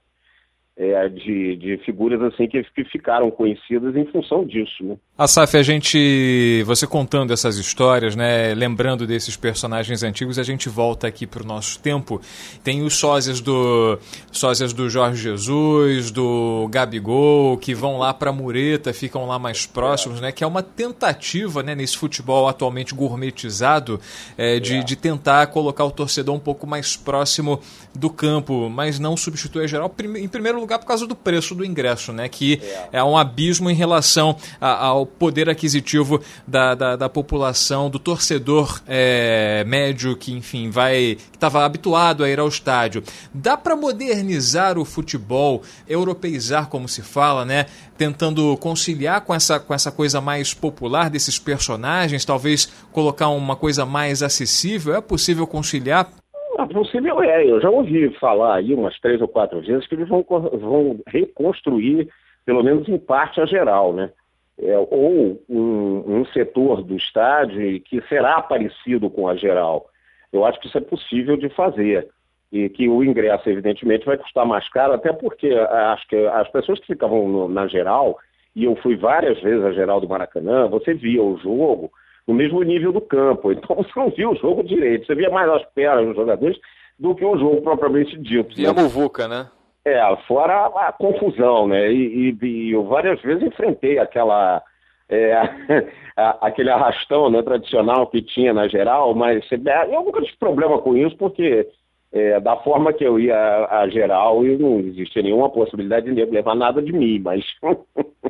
É, 0.74 1.06
de, 1.08 1.56
de, 1.56 1.76
figuras 1.84 2.20
assim 2.22 2.48
que, 2.48 2.62
que, 2.62 2.84
ficaram 2.84 3.30
conhecidas 3.30 3.94
em 3.94 4.06
função 4.06 4.44
disso. 4.44 4.82
Né? 4.82 4.96
Asaf, 5.18 5.54
a 5.56 5.62
gente, 5.62 6.62
você 6.64 6.86
contando 6.86 7.30
essas 7.30 7.58
histórias, 7.58 8.16
né, 8.16 8.54
lembrando 8.54 9.06
desses 9.06 9.36
personagens 9.36 10.02
antigos, 10.02 10.38
a 10.38 10.42
gente 10.42 10.70
volta 10.70 11.06
aqui 11.06 11.26
para 11.26 11.42
o 11.42 11.46
nosso 11.46 11.78
tempo. 11.78 12.22
Tem 12.64 12.82
os 12.82 12.94
sósias 12.94 13.40
do 13.40 13.98
sósias 14.30 14.72
do 14.72 14.88
Jorge 14.88 15.22
Jesus, 15.22 16.10
do 16.10 16.66
Gabigol, 16.70 17.58
que 17.58 17.74
vão 17.74 17.98
lá 17.98 18.14
para 18.14 18.32
Mureta, 18.32 18.94
ficam 18.94 19.26
lá 19.26 19.38
mais 19.38 19.66
próximos, 19.66 20.22
né, 20.22 20.32
que 20.32 20.42
é 20.42 20.46
uma 20.46 20.62
tentativa, 20.62 21.62
né, 21.62 21.74
nesse 21.74 21.98
futebol 21.98 22.48
atualmente 22.48 22.94
gourmetizado, 22.94 24.00
é, 24.38 24.58
de, 24.58 24.76
é. 24.76 24.82
de 24.82 24.96
tentar 24.96 25.46
colocar 25.48 25.84
o 25.84 25.90
torcedor 25.90 26.34
um 26.34 26.40
pouco 26.40 26.66
mais 26.66 26.96
próximo 26.96 27.60
do 27.94 28.08
campo, 28.08 28.70
mas 28.70 28.98
não 28.98 29.18
substitui 29.18 29.64
a 29.64 29.66
geral. 29.66 29.94
Em 30.16 30.28
primeiro 30.28 30.61
lugar, 30.62 30.78
por 30.78 30.86
causa 30.86 31.06
do 31.06 31.14
preço 31.14 31.54
do 31.54 31.64
ingresso, 31.64 32.12
né? 32.12 32.28
Que 32.28 32.60
é, 32.92 32.98
é 32.98 33.04
um 33.04 33.16
abismo 33.16 33.70
em 33.70 33.74
relação 33.74 34.36
a, 34.60 34.86
ao 34.86 35.04
poder 35.04 35.48
aquisitivo 35.48 36.20
da, 36.46 36.74
da, 36.74 36.96
da 36.96 37.08
população, 37.08 37.90
do 37.90 37.98
torcedor 37.98 38.80
é, 38.86 39.64
médio 39.66 40.16
que, 40.16 40.32
enfim, 40.32 40.70
vai 40.70 41.16
que 41.30 41.36
estava 41.36 41.64
habituado 41.64 42.24
a 42.24 42.28
ir 42.28 42.40
ao 42.40 42.48
estádio. 42.48 43.02
Dá 43.32 43.56
para 43.56 43.76
modernizar 43.76 44.78
o 44.78 44.84
futebol, 44.84 45.62
europeizar, 45.88 46.68
como 46.68 46.88
se 46.88 47.02
fala, 47.02 47.44
né? 47.44 47.66
Tentando 47.98 48.56
conciliar 48.56 49.20
com 49.20 49.34
essa, 49.34 49.60
com 49.60 49.74
essa 49.74 49.90
coisa 49.90 50.20
mais 50.20 50.54
popular 50.54 51.10
desses 51.10 51.38
personagens, 51.38 52.24
talvez 52.24 52.68
colocar 52.90 53.28
uma 53.28 53.56
coisa 53.56 53.84
mais 53.84 54.22
acessível. 54.22 54.94
É 54.94 55.00
possível 55.00 55.46
conciliar? 55.46 56.21
Possível 56.68 57.22
é, 57.22 57.44
eu 57.44 57.60
já 57.60 57.70
ouvi 57.70 58.10
falar 58.18 58.56
aí 58.56 58.74
umas 58.74 58.98
três 59.00 59.20
ou 59.20 59.28
quatro 59.28 59.60
vezes 59.60 59.86
que 59.86 59.94
eles 59.94 60.08
vão, 60.08 60.22
vão 60.22 61.00
reconstruir, 61.06 62.08
pelo 62.44 62.62
menos 62.62 62.88
em 62.88 62.98
parte, 62.98 63.40
a 63.40 63.46
geral, 63.46 63.92
né? 63.92 64.10
É, 64.58 64.76
ou 64.78 65.42
um, 65.48 66.20
um, 66.20 66.24
setor 66.26 66.82
do 66.82 66.96
estádio 66.96 67.80
que 67.80 68.00
será 68.02 68.40
parecido 68.42 69.08
com 69.08 69.26
a 69.26 69.34
geral. 69.34 69.86
Eu 70.32 70.44
acho 70.44 70.60
que 70.60 70.66
isso 70.66 70.78
é 70.78 70.80
possível 70.80 71.36
de 71.36 71.48
fazer. 71.48 72.08
E 72.52 72.68
que 72.68 72.88
o 72.88 73.02
ingresso, 73.02 73.48
evidentemente, 73.48 74.04
vai 74.04 74.18
custar 74.18 74.44
mais 74.44 74.68
caro, 74.68 74.92
até 74.92 75.12
porque 75.12 75.48
acho 75.48 76.06
que 76.06 76.16
as 76.26 76.48
pessoas 76.48 76.78
que 76.80 76.86
ficavam 76.86 77.26
no, 77.26 77.48
na 77.48 77.66
geral, 77.66 78.18
e 78.54 78.64
eu 78.64 78.76
fui 78.76 78.94
várias 78.94 79.40
vezes 79.40 79.64
à 79.64 79.72
geral 79.72 80.00
do 80.00 80.08
Maracanã, 80.08 80.68
você 80.68 80.92
via 80.92 81.22
o 81.22 81.38
jogo, 81.38 81.90
no 82.26 82.34
mesmo 82.34 82.62
nível 82.62 82.92
do 82.92 83.00
campo. 83.00 83.52
Então 83.52 83.76
você 83.76 83.90
não 83.96 84.10
via 84.10 84.28
o 84.28 84.36
jogo 84.36 84.62
direito, 84.62 85.06
você 85.06 85.14
via 85.14 85.30
mais 85.30 85.48
as 85.50 85.64
pernas 85.74 86.06
dos 86.06 86.16
jogadores 86.16 86.58
do 86.98 87.14
que 87.14 87.24
o 87.24 87.36
jogo 87.36 87.62
propriamente 87.62 88.16
dito. 88.18 88.54
Via 88.54 88.72
né? 88.72 88.82
muvuca, 88.82 89.26
né? 89.26 89.48
É, 89.84 90.00
fora 90.28 90.54
a, 90.54 90.88
a 90.88 90.92
confusão, 90.92 91.66
né? 91.66 91.92
E, 91.92 92.30
e, 92.30 92.46
e, 92.46 92.72
eu 92.72 92.84
várias 92.84 93.20
vezes 93.20 93.42
enfrentei 93.42 93.98
aquela. 93.98 94.62
É, 95.08 95.34
a, 96.16 96.46
aquele 96.46 96.70
arrastão 96.70 97.28
né, 97.28 97.42
tradicional 97.42 98.06
que 98.06 98.22
tinha 98.22 98.54
na 98.54 98.68
geral, 98.68 99.14
mas 99.14 99.44
eu 99.50 100.02
nunca 100.04 100.22
tive 100.22 100.36
problema 100.38 100.78
com 100.78 100.96
isso, 100.96 101.16
porque 101.16 101.68
é, 102.12 102.38
da 102.40 102.56
forma 102.58 102.92
que 102.92 103.04
eu 103.04 103.18
ia 103.18 103.66
a, 103.70 103.88
geral, 103.88 104.42
não 104.42 104.78
existia 104.80 105.22
nenhuma 105.22 105.50
possibilidade 105.50 106.14
de 106.14 106.24
levar 106.26 106.54
nada 106.54 106.80
de 106.80 106.92
mim, 106.92 107.18
mas 107.18 107.44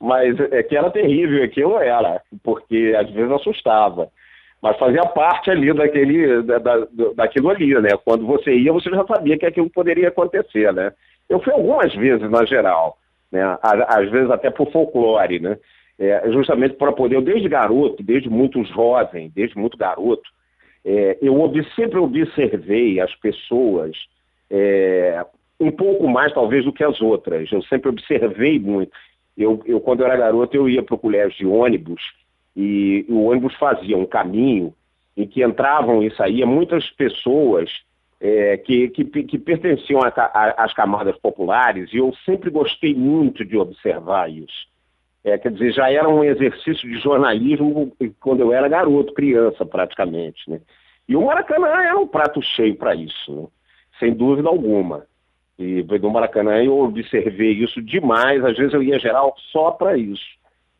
Mas 0.00 0.38
é 0.52 0.62
que 0.62 0.76
era 0.76 0.90
terrível, 0.90 1.42
aquilo 1.42 1.78
era, 1.78 2.20
porque 2.42 2.94
às 2.96 3.10
vezes 3.10 3.30
assustava. 3.30 4.08
Mas 4.62 4.78
fazia 4.78 5.02
parte 5.02 5.50
ali 5.50 5.72
daquele, 5.74 6.42
da, 6.42 6.58
da, 6.58 6.86
daquilo 7.16 7.50
ali, 7.50 7.74
né? 7.80 7.90
Quando 8.04 8.26
você 8.26 8.54
ia, 8.54 8.72
você 8.72 8.88
já 8.88 9.04
sabia 9.06 9.36
que 9.36 9.44
aquilo 9.44 9.68
poderia 9.68 10.08
acontecer, 10.08 10.72
né? 10.72 10.92
Eu 11.28 11.40
fui 11.40 11.52
algumas 11.52 11.94
vezes 11.94 12.30
na 12.30 12.44
geral, 12.44 12.96
né? 13.30 13.58
Às 13.62 14.10
vezes 14.10 14.30
até 14.30 14.50
por 14.50 14.70
folclore, 14.72 15.38
né? 15.38 15.58
É, 15.98 16.30
justamente 16.32 16.74
para 16.76 16.92
poder, 16.92 17.16
eu 17.16 17.22
desde 17.22 17.48
garoto, 17.48 18.02
desde 18.02 18.28
muito 18.28 18.64
jovem, 18.64 19.30
desde 19.34 19.56
muito 19.56 19.76
garoto, 19.76 20.28
é, 20.84 21.18
eu 21.22 21.50
sempre 21.76 21.98
observei 21.98 23.00
as 23.00 23.14
pessoas 23.16 23.96
é, 24.50 25.24
um 25.58 25.70
pouco 25.70 26.08
mais 26.08 26.32
talvez 26.32 26.64
do 26.64 26.72
que 26.72 26.84
as 26.84 27.00
outras. 27.00 27.50
Eu 27.50 27.62
sempre 27.62 27.88
observei 27.88 28.58
muito. 28.58 28.92
Eu, 29.36 29.60
eu, 29.66 29.80
quando 29.80 30.00
eu 30.00 30.06
era 30.06 30.16
garoto, 30.16 30.56
eu 30.56 30.68
ia 30.68 30.82
para 30.82 30.94
o 30.94 30.98
colégio 30.98 31.36
de 31.38 31.46
ônibus 31.46 32.02
e 32.56 33.04
o 33.08 33.24
ônibus 33.24 33.54
fazia 33.56 33.96
um 33.96 34.06
caminho 34.06 34.72
em 35.16 35.26
que 35.26 35.44
entravam 35.44 36.02
e 36.02 36.14
saíam 36.14 36.48
muitas 36.48 36.88
pessoas 36.90 37.70
é, 38.20 38.56
que, 38.56 38.88
que, 38.88 39.04
que, 39.04 39.38
pertenciam 39.38 40.00
às 40.56 40.72
camadas 40.72 41.16
populares 41.18 41.92
e 41.92 41.98
eu 41.98 42.12
sempre 42.24 42.50
gostei 42.50 42.94
muito 42.94 43.44
de 43.44 43.56
observar 43.56 44.30
isso. 44.30 44.66
É, 45.24 45.38
quer 45.38 45.52
dizer, 45.52 45.72
já 45.72 45.90
era 45.90 46.08
um 46.08 46.22
exercício 46.22 46.88
de 46.88 46.98
jornalismo 46.98 47.92
quando 48.20 48.40
eu 48.40 48.52
era 48.52 48.68
garoto, 48.68 49.14
criança 49.14 49.64
praticamente. 49.64 50.48
Né? 50.48 50.60
E 51.08 51.16
o 51.16 51.26
Maracanã 51.26 51.68
era 51.68 51.98
um 51.98 52.06
prato 52.06 52.40
cheio 52.42 52.76
para 52.76 52.94
isso, 52.94 53.34
né? 53.34 53.46
sem 53.98 54.12
dúvida 54.12 54.48
alguma. 54.48 55.06
E 55.58 55.82
do 55.82 56.10
Maracanã 56.10 56.62
eu 56.62 56.78
observei 56.80 57.52
isso 57.52 57.80
demais. 57.80 58.44
Às 58.44 58.56
vezes 58.56 58.74
eu 58.74 58.82
ia 58.82 58.98
geral 58.98 59.34
só 59.52 59.70
para 59.70 59.96
isso. 59.96 60.24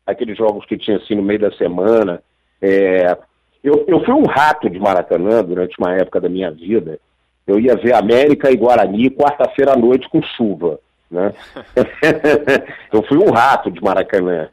Aqueles 0.06 0.36
jogos 0.36 0.66
que 0.66 0.76
tinha 0.76 0.96
assim 0.96 1.14
no 1.14 1.22
meio 1.22 1.40
da 1.40 1.52
semana. 1.52 2.22
É... 2.60 3.16
Eu, 3.62 3.84
eu 3.88 4.04
fui 4.04 4.12
um 4.12 4.26
rato 4.26 4.68
de 4.68 4.78
Maracanã 4.78 5.42
durante 5.42 5.78
uma 5.78 5.94
época 5.94 6.20
da 6.20 6.28
minha 6.28 6.50
vida. 6.50 6.98
Eu 7.46 7.58
ia 7.58 7.76
ver 7.76 7.94
América 7.94 8.50
e 8.50 8.56
Guarani 8.56 9.10
quarta-feira 9.10 9.72
à 9.72 9.76
noite 9.76 10.08
com 10.08 10.22
chuva. 10.22 10.78
Né? 11.10 11.32
eu 12.92 13.02
fui 13.04 13.18
um 13.18 13.30
rato 13.30 13.70
de 13.70 13.82
Maracanã. 13.82 14.48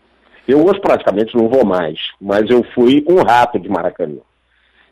Eu 0.48 0.66
hoje 0.66 0.80
praticamente 0.80 1.36
não 1.36 1.48
vou 1.48 1.66
mais, 1.66 2.00
mas 2.20 2.50
eu 2.50 2.64
fui 2.74 3.04
um 3.08 3.22
rato 3.22 3.60
de 3.60 3.70
Maracanã. 3.70 4.20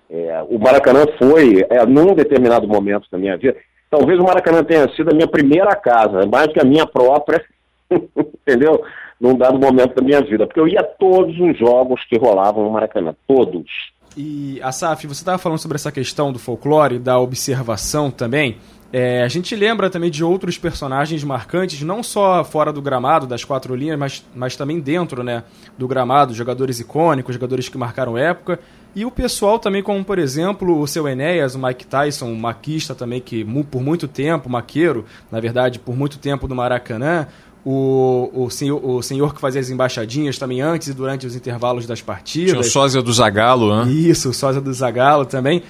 É, 0.09 0.43
o 0.49 0.57
Maracanã 0.57 1.05
foi, 1.17 1.65
é, 1.69 1.85
num 1.85 2.15
determinado 2.15 2.67
momento 2.67 3.07
da 3.11 3.17
minha 3.17 3.37
vida, 3.37 3.55
talvez 3.89 4.19
o 4.19 4.23
Maracanã 4.23 4.63
tenha 4.63 4.87
sido 4.95 5.09
a 5.09 5.13
minha 5.13 5.27
primeira 5.27 5.75
casa, 5.75 6.25
mais 6.25 6.51
que 6.53 6.59
a 6.59 6.65
minha 6.65 6.85
própria, 6.85 7.43
entendeu? 7.91 8.83
Num 9.19 9.37
dado 9.37 9.59
momento 9.59 9.95
da 9.95 10.01
minha 10.01 10.21
vida, 10.21 10.45
porque 10.47 10.59
eu 10.59 10.67
ia 10.67 10.79
a 10.79 10.83
todos 10.83 11.37
os 11.39 11.57
jogos 11.57 12.03
que 12.05 12.17
rolavam 12.17 12.63
no 12.63 12.71
Maracanã, 12.71 13.13
todos. 13.27 13.91
E, 14.15 14.59
Asaf, 14.61 15.05
você 15.05 15.21
estava 15.21 15.37
falando 15.37 15.59
sobre 15.59 15.75
essa 15.75 15.91
questão 15.91 16.31
do 16.31 16.39
folclore, 16.39 16.99
da 16.99 17.19
observação 17.19 18.09
também. 18.09 18.57
É, 18.91 19.21
a 19.21 19.27
gente 19.27 19.55
lembra 19.55 19.87
também 19.89 20.09
de 20.09 20.23
outros 20.23 20.57
personagens 20.57 21.23
marcantes, 21.23 21.81
não 21.83 22.01
só 22.01 22.43
fora 22.43 22.73
do 22.73 22.81
gramado, 22.81 23.27
das 23.27 23.43
quatro 23.43 23.75
linhas, 23.75 23.99
mas, 23.99 24.25
mas 24.33 24.55
também 24.55 24.79
dentro 24.79 25.23
né, 25.23 25.43
do 25.77 25.87
gramado, 25.87 26.33
jogadores 26.33 26.79
icônicos, 26.79 27.35
jogadores 27.35 27.69
que 27.69 27.77
marcaram 27.77 28.17
época. 28.17 28.59
E 28.95 29.05
o 29.05 29.11
pessoal 29.11 29.59
também, 29.59 29.83
como 29.83 30.03
por 30.03 30.17
exemplo 30.17 30.79
o 30.79 30.87
seu 30.87 31.07
Enéas, 31.07 31.55
o 31.55 31.59
Mike 31.59 31.85
Tyson, 31.85 32.25
um 32.25 32.35
maquista 32.35 32.95
também 32.95 33.21
que 33.21 33.45
por 33.69 33.81
muito 33.81 34.07
tempo, 34.07 34.49
maqueiro, 34.49 35.05
na 35.31 35.39
verdade, 35.39 35.77
por 35.77 35.95
muito 35.95 36.17
tempo 36.17 36.47
no 36.47 36.55
Maracanã, 36.55 37.27
o, 37.63 38.31
o, 38.33 38.49
senhor, 38.49 38.83
o 38.83 39.01
senhor 39.01 39.33
que 39.33 39.41
fazia 39.41 39.61
as 39.61 39.69
embaixadinhas 39.69 40.37
também 40.37 40.61
antes 40.61 40.87
e 40.87 40.93
durante 40.93 41.27
os 41.27 41.35
intervalos 41.35 41.85
das 41.85 42.01
partidas. 42.01 42.51
Tinha 42.51 42.61
o 42.61 42.63
sósia 42.63 43.01
do 43.01 43.13
Zagalo, 43.13 43.85
né? 43.85 43.91
Isso, 43.91 44.29
o 44.29 44.33
sósia 44.33 44.61
do 44.61 44.73
Zagalo 44.73 45.25
também. 45.25 45.61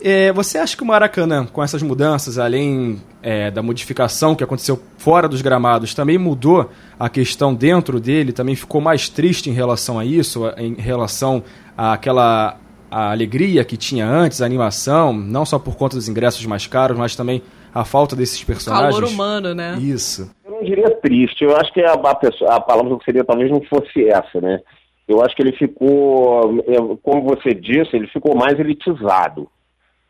É, 0.00 0.32
você 0.32 0.58
acha 0.58 0.76
que 0.76 0.82
o 0.82 0.86
Maracanã, 0.86 1.44
com 1.46 1.62
essas 1.62 1.82
mudanças, 1.82 2.38
além 2.38 3.02
é, 3.20 3.50
da 3.50 3.62
modificação 3.62 4.34
que 4.36 4.44
aconteceu 4.44 4.80
fora 4.96 5.28
dos 5.28 5.42
gramados, 5.42 5.92
também 5.92 6.16
mudou 6.16 6.70
a 6.98 7.08
questão 7.08 7.52
dentro 7.52 7.98
dele? 7.98 8.30
Também 8.32 8.54
ficou 8.54 8.80
mais 8.80 9.08
triste 9.08 9.50
em 9.50 9.52
relação 9.52 9.98
a 9.98 10.04
isso, 10.04 10.44
em 10.56 10.74
relação 10.74 11.42
àquela 11.76 12.56
a 12.90 13.10
alegria 13.10 13.64
que 13.64 13.76
tinha 13.76 14.06
antes, 14.06 14.40
a 14.42 14.46
animação, 14.46 15.12
não 15.12 15.44
só 15.44 15.58
por 15.58 15.76
conta 15.76 15.96
dos 15.96 16.08
ingressos 16.08 16.44
mais 16.46 16.66
caros, 16.66 16.96
mas 16.96 17.16
também 17.16 17.42
a 17.74 17.84
falta 17.84 18.16
desses 18.16 18.42
personagens? 18.42 18.94
Calor 18.94 19.10
humano, 19.10 19.54
né? 19.54 19.76
Isso. 19.80 20.30
Eu 20.44 20.52
não 20.52 20.62
diria 20.62 20.90
triste, 20.96 21.44
eu 21.44 21.56
acho 21.56 21.72
que 21.72 21.80
a, 21.82 21.92
a, 21.92 22.56
a 22.56 22.60
palavra 22.60 22.98
que 22.98 23.04
seria 23.04 23.24
talvez 23.24 23.50
não 23.50 23.60
fosse 23.62 24.08
essa, 24.08 24.40
né? 24.40 24.60
Eu 25.06 25.22
acho 25.22 25.34
que 25.34 25.42
ele 25.42 25.52
ficou, 25.52 26.62
como 27.02 27.22
você 27.22 27.54
disse, 27.54 27.96
ele 27.96 28.06
ficou 28.08 28.36
mais 28.36 28.58
elitizado 28.60 29.48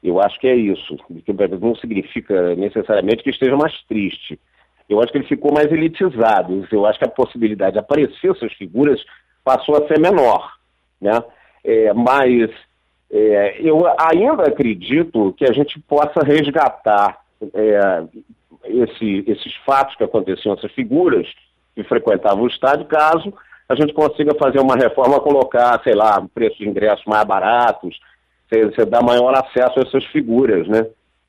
eu 0.02 0.20
acho 0.20 0.38
que 0.38 0.46
é 0.46 0.54
isso. 0.54 0.96
Que 1.24 1.32
não 1.32 1.74
significa 1.76 2.54
necessariamente 2.54 3.22
que 3.22 3.30
esteja 3.30 3.56
mais 3.56 3.72
triste. 3.84 4.38
Eu 4.88 5.00
acho 5.00 5.12
que 5.12 5.18
ele 5.18 5.26
ficou 5.28 5.52
mais 5.52 5.70
elitizado. 5.70 6.66
Eu 6.70 6.86
acho 6.86 6.98
que 6.98 7.04
a 7.04 7.10
possibilidade 7.10 7.74
de 7.74 7.78
aparecer 7.78 8.30
essas 8.30 8.52
figuras 8.54 9.00
passou 9.44 9.76
a 9.76 9.86
ser 9.86 9.98
menor. 9.98 10.52
Né? 11.00 11.12
É, 11.64 11.92
mas 11.92 12.50
é, 13.10 13.60
eu 13.60 13.80
ainda 13.98 14.44
acredito 14.44 15.34
que 15.36 15.44
a 15.44 15.52
gente 15.52 15.80
possa 15.80 16.20
resgatar 16.20 17.18
é, 17.54 18.04
esse, 18.64 19.24
esses 19.26 19.54
fatos 19.64 19.96
que 19.96 20.04
aconteciam, 20.04 20.54
essas 20.54 20.72
figuras 20.72 21.26
que 21.74 21.82
frequentavam 21.84 22.44
o 22.44 22.48
estádio, 22.48 22.86
caso 22.86 23.32
a 23.68 23.74
gente 23.74 23.92
consiga 23.92 24.34
fazer 24.34 24.60
uma 24.60 24.74
reforma, 24.74 25.20
colocar, 25.20 25.80
sei 25.82 25.94
lá, 25.94 26.26
preços 26.34 26.58
de 26.58 26.68
ingressos 26.68 27.04
mais 27.04 27.24
baratos, 27.24 27.98
você, 28.50 28.84
dá 28.86 29.02
maior 29.02 29.34
acesso 29.34 29.78
a 29.78 29.82
essas 29.82 30.04
figuras, 30.06 30.66
né? 30.66 30.86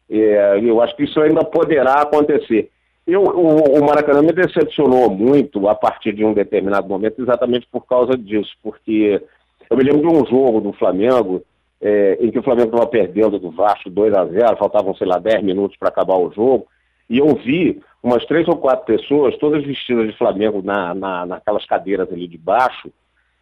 É, 0.09 0.59
eu 0.63 0.81
acho 0.81 0.95
que 0.95 1.03
isso 1.03 1.19
ainda 1.21 1.43
poderá 1.43 1.95
acontecer. 2.01 2.69
Eu, 3.05 3.23
o, 3.23 3.79
o, 3.79 3.85
Maracanã 3.85 4.21
me 4.21 4.31
decepcionou 4.31 5.09
muito 5.09 5.67
a 5.67 5.75
partir 5.75 6.13
de 6.13 6.23
um 6.23 6.33
determinado 6.33 6.87
momento, 6.87 7.21
exatamente 7.21 7.67
por 7.69 7.85
causa 7.85 8.17
disso, 8.17 8.51
porque 8.63 9.21
eu 9.69 9.77
me 9.77 9.83
lembro 9.83 10.01
de 10.01 10.07
um 10.07 10.25
jogo 10.25 10.61
do 10.61 10.73
Flamengo, 10.73 11.43
é, 11.81 12.17
em 12.19 12.31
que 12.31 12.39
o 12.39 12.43
Flamengo 12.43 12.69
estava 12.69 12.87
perdendo 12.87 13.39
do 13.39 13.51
Vasco 13.51 13.89
2 13.89 14.13
a 14.13 14.25
0 14.25 14.57
faltavam, 14.57 14.95
sei 14.95 15.07
lá, 15.07 15.17
10 15.17 15.43
minutos 15.43 15.77
para 15.77 15.89
acabar 15.89 16.17
o 16.17 16.31
jogo, 16.31 16.67
e 17.09 17.19
eu 17.19 17.35
vi 17.35 17.81
umas 18.03 18.25
três 18.25 18.47
ou 18.47 18.57
quatro 18.57 18.85
pessoas, 18.85 19.37
todas 19.37 19.65
vestidas 19.65 20.07
de 20.07 20.17
Flamengo, 20.17 20.61
na, 20.61 20.93
na, 20.93 21.25
naquelas 21.25 21.65
cadeiras 21.65 22.11
ali 22.11 22.27
de 22.27 22.37
baixo, 22.37 22.91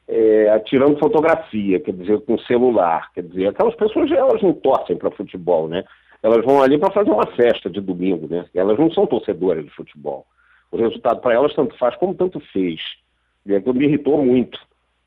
é, 0.07 0.57
tirando 0.59 0.99
fotografia, 0.99 1.79
quer 1.79 1.91
dizer, 1.91 2.21
com 2.21 2.37
celular, 2.39 3.11
quer 3.13 3.23
dizer, 3.23 3.47
aquelas 3.47 3.75
pessoas 3.75 4.09
elas 4.11 4.41
não 4.41 4.53
torcem 4.53 4.95
para 4.95 5.11
futebol, 5.11 5.67
né? 5.67 5.83
Elas 6.23 6.43
vão 6.45 6.63
ali 6.63 6.77
para 6.77 6.93
fazer 6.93 7.11
uma 7.11 7.27
festa 7.35 7.69
de 7.69 7.81
domingo, 7.81 8.27
né? 8.27 8.45
Elas 8.55 8.79
não 8.79 8.89
são 8.91 9.05
torcedoras 9.05 9.65
de 9.65 9.71
futebol. 9.71 10.25
O 10.71 10.77
resultado 10.77 11.19
para 11.21 11.33
elas 11.33 11.53
tanto 11.53 11.77
faz 11.77 11.95
como 11.97 12.15
tanto 12.15 12.39
fez. 12.51 12.79
Aquilo 13.45 13.75
me 13.75 13.85
irritou 13.85 14.23
muito, 14.23 14.59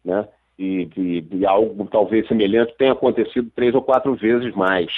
né? 0.04 0.28
E, 0.60 0.90
e, 0.94 1.26
e, 1.38 1.46
algo 1.46 1.88
talvez 1.90 2.28
semelhante 2.28 2.76
tenha 2.76 2.92
acontecido 2.92 3.50
três 3.56 3.74
ou 3.74 3.80
quatro 3.80 4.14
vezes 4.14 4.54
mais. 4.54 4.92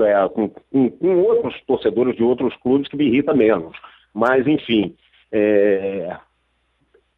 É, 0.00 0.28
com, 0.28 0.48
com, 0.48 0.88
com, 0.88 1.18
outros 1.18 1.60
torcedores 1.66 2.14
de 2.14 2.22
outros 2.22 2.54
clubes 2.58 2.88
que 2.88 2.96
me 2.96 3.06
irrita 3.06 3.34
menos. 3.34 3.76
Mas, 4.14 4.46
enfim, 4.46 4.94
é, 5.32 6.16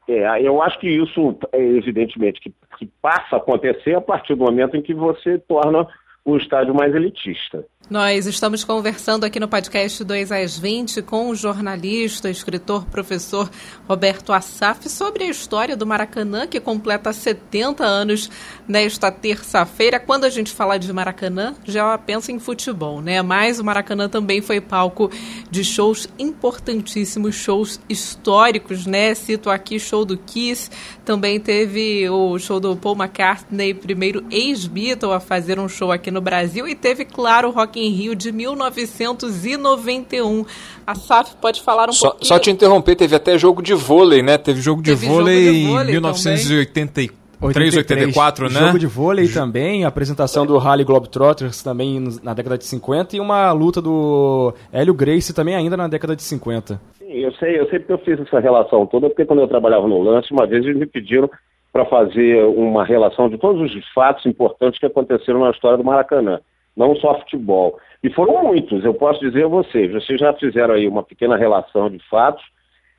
é, 0.09 0.43
eu 0.43 0.63
acho 0.63 0.79
que 0.79 0.89
isso, 0.89 1.37
é, 1.53 1.61
evidentemente, 1.61 2.41
que, 2.41 2.55
que 2.79 2.87
passa 3.03 3.37
a 3.37 3.39
acontecer 3.39 3.95
a 3.95 4.01
partir 4.01 4.35
do 4.35 4.45
momento 4.45 4.75
em 4.75 4.83
que 4.83 4.95
você 4.95 5.39
torna 5.39 5.87
o 6.27 6.37
estádio 6.37 6.75
mais 6.75 6.93
elitista. 6.93 7.65
Nós 7.89 8.27
estamos 8.27 8.65
conversando 8.65 9.23
aqui 9.23 9.39
no 9.39 9.47
podcast 9.47 10.03
2 10.03 10.33
às 10.33 10.59
20 10.59 11.03
com 11.03 11.29
o 11.29 11.37
jornalista, 11.37 12.29
escritor, 12.29 12.85
professor 12.87 13.49
Roberto 13.89 14.33
Assaf 14.33 14.89
sobre 14.89 15.23
a 15.23 15.29
história 15.29 15.77
do 15.77 15.87
Maracanã, 15.87 16.49
que 16.49 16.59
completa 16.59 17.13
70 17.13 17.85
anos 17.85 18.29
nesta 18.67 19.13
terça-feira. 19.13 20.01
Quando 20.01 20.25
a 20.25 20.29
gente 20.29 20.51
fala 20.51 20.81
de 20.81 20.93
Maracanã, 20.93 21.55
já 21.65 21.97
pensa 21.97 22.33
em 22.33 22.41
futebol, 22.41 23.01
né? 23.01 23.23
Mas 23.23 23.61
o 23.61 23.65
Maracanã 23.65 24.09
também 24.09 24.43
foi 24.43 24.61
palco 24.61 25.09
de 25.49 25.63
shows 25.63 26.09
importantíssimos, 26.19 27.37
shows 27.37 27.81
históricos, 27.89 28.85
né? 28.85 29.15
Cito 29.15 29.49
aqui 29.49 29.79
show 29.79 30.05
do 30.05 30.19
Kiss, 30.19 30.73
também 31.07 31.39
teve 31.39 32.11
o 32.11 32.37
show 32.37 32.59
do 32.59 32.75
Paul 32.75 32.97
McCartney, 32.97 33.73
primeiro 33.73 34.25
ex-Beatle 34.29 35.13
a 35.13 35.21
fazer 35.21 35.61
um 35.61 35.69
show 35.69 35.93
aqui 35.93 36.11
no 36.11 36.21
Brasil, 36.21 36.67
e 36.67 36.75
teve, 36.75 37.05
claro, 37.05 37.49
o 37.49 37.53
Rock 37.53 37.81
in 37.81 37.91
Rio 37.91 38.17
de 38.17 38.33
1991. 38.33 40.45
A 40.85 40.97
SAF 40.97 41.37
pode 41.41 41.63
falar 41.63 41.89
um 41.89 41.93
só, 41.93 42.11
pouquinho. 42.11 42.27
Só 42.27 42.41
te 42.41 42.51
interromper, 42.51 42.97
teve 42.97 43.15
até 43.15 43.39
jogo 43.39 43.63
de 43.63 43.73
vôlei, 43.73 44.21
né? 44.21 44.37
Teve 44.37 44.61
jogo 44.61 44.83
de, 44.83 44.91
teve 44.91 45.07
vôlei, 45.07 45.45
jogo 45.45 45.57
de 45.57 45.67
vôlei 45.67 45.89
em 45.89 45.93
1984. 45.93 47.27
384, 47.39 48.51
né? 48.51 48.61
Jogo 48.61 48.79
de 48.79 48.87
vôlei 48.87 49.29
também, 49.29 49.85
apresentação 49.85 50.47
do 50.47 50.57
Rally 50.57 50.85
Globetrotters 50.85 51.63
também 51.63 52.03
na 52.23 52.33
década 52.33 52.57
de 52.57 52.65
50 52.65 53.17
e 53.17 53.21
uma 53.21 53.53
luta 53.53 53.83
do 53.83 54.55
Hélio 54.73 54.95
Grace 54.95 55.35
também 55.35 55.55
ainda 55.55 55.77
na 55.77 55.87
década 55.87 56.17
de 56.17 56.23
50. 56.23 56.81
Sim, 57.07 57.19
eu 57.21 57.33
sei, 57.35 57.61
eu 57.61 57.69
sei 57.69 57.79
porque 57.79 57.93
eu 57.93 57.99
fiz 57.99 58.19
essa 58.19 58.41
relação 58.41 58.85
toda, 58.85 59.09
porque 59.09 59.25
quando 59.25 59.41
eu 59.41 59.47
trabalhava 59.47 59.87
no 59.87 60.03
lance, 60.03 60.33
uma 60.33 60.45
vez 60.45 60.65
eles 60.65 60.77
me 60.77 60.87
pediram 60.87 61.31
para 61.73 61.85
fazer 61.85 62.43
uma 62.47 62.85
relação 62.85 63.29
de 63.29 63.39
todos 63.39 63.73
os 63.73 63.89
fatos 63.93 64.27
importantes 64.27 64.81
que 64.81 64.87
aconteceram 64.87 65.41
na 65.41 65.51
história 65.51 65.79
do 65.79 65.85
Maracanã 65.85 66.41
não 66.77 66.97
só 66.97 67.19
futebol. 67.21 67.79
E 68.03 68.11
foram 68.11 68.43
muitos, 68.43 68.85
eu 68.85 68.93
posso 68.93 69.21
dizer 69.21 69.45
a 69.45 69.49
vocês, 69.49 69.93
vocês 69.93 70.19
já 70.19 70.33
fizeram 70.35 70.75
aí 70.75 70.89
uma 70.89 71.03
pequena 71.03 71.37
relação 71.37 71.89
de 71.89 71.99
fatos. 72.11 72.45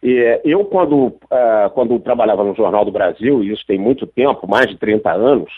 E, 0.02 0.40
eu, 0.46 0.64
quando, 0.64 1.08
uh, 1.08 1.70
quando 1.74 2.00
trabalhava 2.00 2.46
no 2.46 2.56
Jornal 2.56 2.86
do 2.86 2.92
Brasil, 2.92 3.44
e 3.44 3.52
isso 3.52 3.66
tem 3.68 3.78
muito 3.78 4.08
tempo, 4.08 4.48
mais 4.48 4.68
de 4.68 4.78
30 4.78 5.12
anos, 5.12 5.52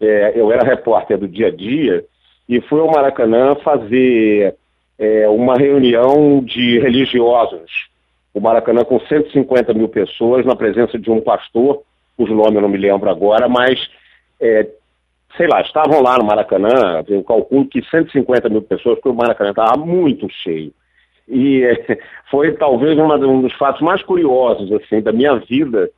é, 0.00 0.32
eu 0.36 0.52
era 0.52 0.64
repórter 0.64 1.18
do 1.18 1.26
dia 1.26 1.48
a 1.48 1.50
dia, 1.50 2.04
e 2.48 2.60
fui 2.60 2.80
ao 2.80 2.90
Maracanã 2.90 3.56
fazer 3.56 4.54
é, 4.98 5.28
uma 5.28 5.56
reunião 5.56 6.40
de 6.42 6.78
religiosos. 6.78 7.95
O 8.36 8.40
Maracanã 8.40 8.84
com 8.84 9.00
150 9.00 9.72
mil 9.72 9.88
pessoas, 9.88 10.44
na 10.44 10.54
presença 10.54 10.98
de 10.98 11.10
um 11.10 11.22
pastor, 11.22 11.80
cujo 12.18 12.34
nome 12.34 12.58
eu 12.58 12.60
não 12.60 12.68
me 12.68 12.76
lembro 12.76 13.08
agora, 13.08 13.48
mas 13.48 13.80
é, 14.38 14.68
sei 15.38 15.46
lá, 15.46 15.62
estavam 15.62 16.02
lá 16.02 16.18
no 16.18 16.24
Maracanã, 16.24 17.02
eu 17.08 17.24
calculo 17.24 17.66
que 17.66 17.82
150 17.82 18.50
mil 18.50 18.60
pessoas, 18.60 18.96
porque 18.96 19.08
o 19.08 19.14
Maracanã 19.14 19.50
estava 19.50 19.78
muito 19.78 20.28
cheio. 20.30 20.70
E 21.26 21.62
foi 22.30 22.52
talvez 22.52 22.98
uma, 22.98 23.16
um 23.16 23.40
dos 23.40 23.54
fatos 23.54 23.80
mais 23.80 24.02
curiosos 24.02 24.70
assim, 24.70 25.00
da 25.00 25.14
minha 25.14 25.36
vida, 25.36 25.88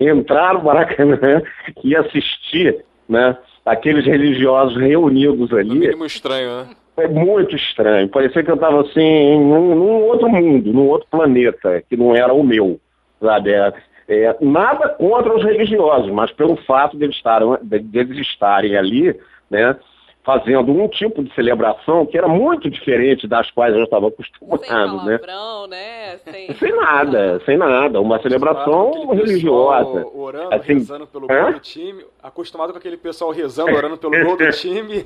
entrar 0.00 0.54
no 0.54 0.64
Maracanã 0.64 1.42
e 1.84 1.94
assistir 1.94 2.84
né, 3.08 3.38
aqueles 3.64 4.04
religiosos 4.04 4.76
reunidos 4.76 5.52
ali. 5.52 5.68
No 5.68 5.76
mínimo 5.76 6.06
estranho, 6.06 6.64
né? 6.64 6.70
Foi 6.94 7.08
muito 7.08 7.56
estranho. 7.56 8.08
Parecia 8.08 8.42
que 8.42 8.50
eu 8.50 8.54
estava 8.54 8.82
assim, 8.82 9.38
num, 9.40 9.74
num, 9.74 10.02
outro 10.04 10.28
mundo, 10.28 10.72
num 10.72 10.88
outro 10.88 11.08
planeta, 11.10 11.82
que 11.88 11.96
não 11.96 12.14
era 12.14 12.32
o 12.32 12.44
meu. 12.44 12.78
Sabe? 13.20 13.52
É, 13.52 13.72
é, 14.08 14.36
nada 14.40 14.90
contra 14.90 15.34
os 15.34 15.42
religiosos, 15.42 16.10
mas 16.10 16.30
pelo 16.30 16.56
fato 16.56 16.96
de 16.96 17.04
eles, 17.04 17.16
estarem, 17.16 17.48
de 17.62 17.98
eles 17.98 18.18
estarem 18.18 18.76
ali, 18.76 19.18
né? 19.50 19.76
Fazendo 20.24 20.72
um 20.72 20.88
tipo 20.88 21.22
de 21.22 21.32
celebração 21.34 22.06
que 22.06 22.16
era 22.16 22.26
muito 22.26 22.70
diferente 22.70 23.28
das 23.28 23.50
quais 23.50 23.74
eu 23.74 23.84
estava 23.84 24.08
acostumado, 24.08 25.04
né? 25.04 25.20
né? 25.68 26.18
Sem... 26.24 26.54
sem 26.54 26.74
nada, 26.74 27.40
sem 27.44 27.56
nada. 27.58 28.00
Uma 28.00 28.20
celebração 28.22 29.10
religiosa. 29.14 30.06
Orando, 30.14 30.54
assim, 30.54 30.74
rezando 30.74 31.06
pelo 31.06 31.28
gol 31.28 31.52
do 31.52 31.60
time. 31.60 32.04
Acostumado 32.22 32.72
com 32.72 32.78
aquele 32.78 32.96
pessoal 32.96 33.32
rezando, 33.32 33.72
orando 33.72 33.98
pelo 33.98 34.12
gol 34.24 34.36
do 34.38 34.50
time. 34.50 35.04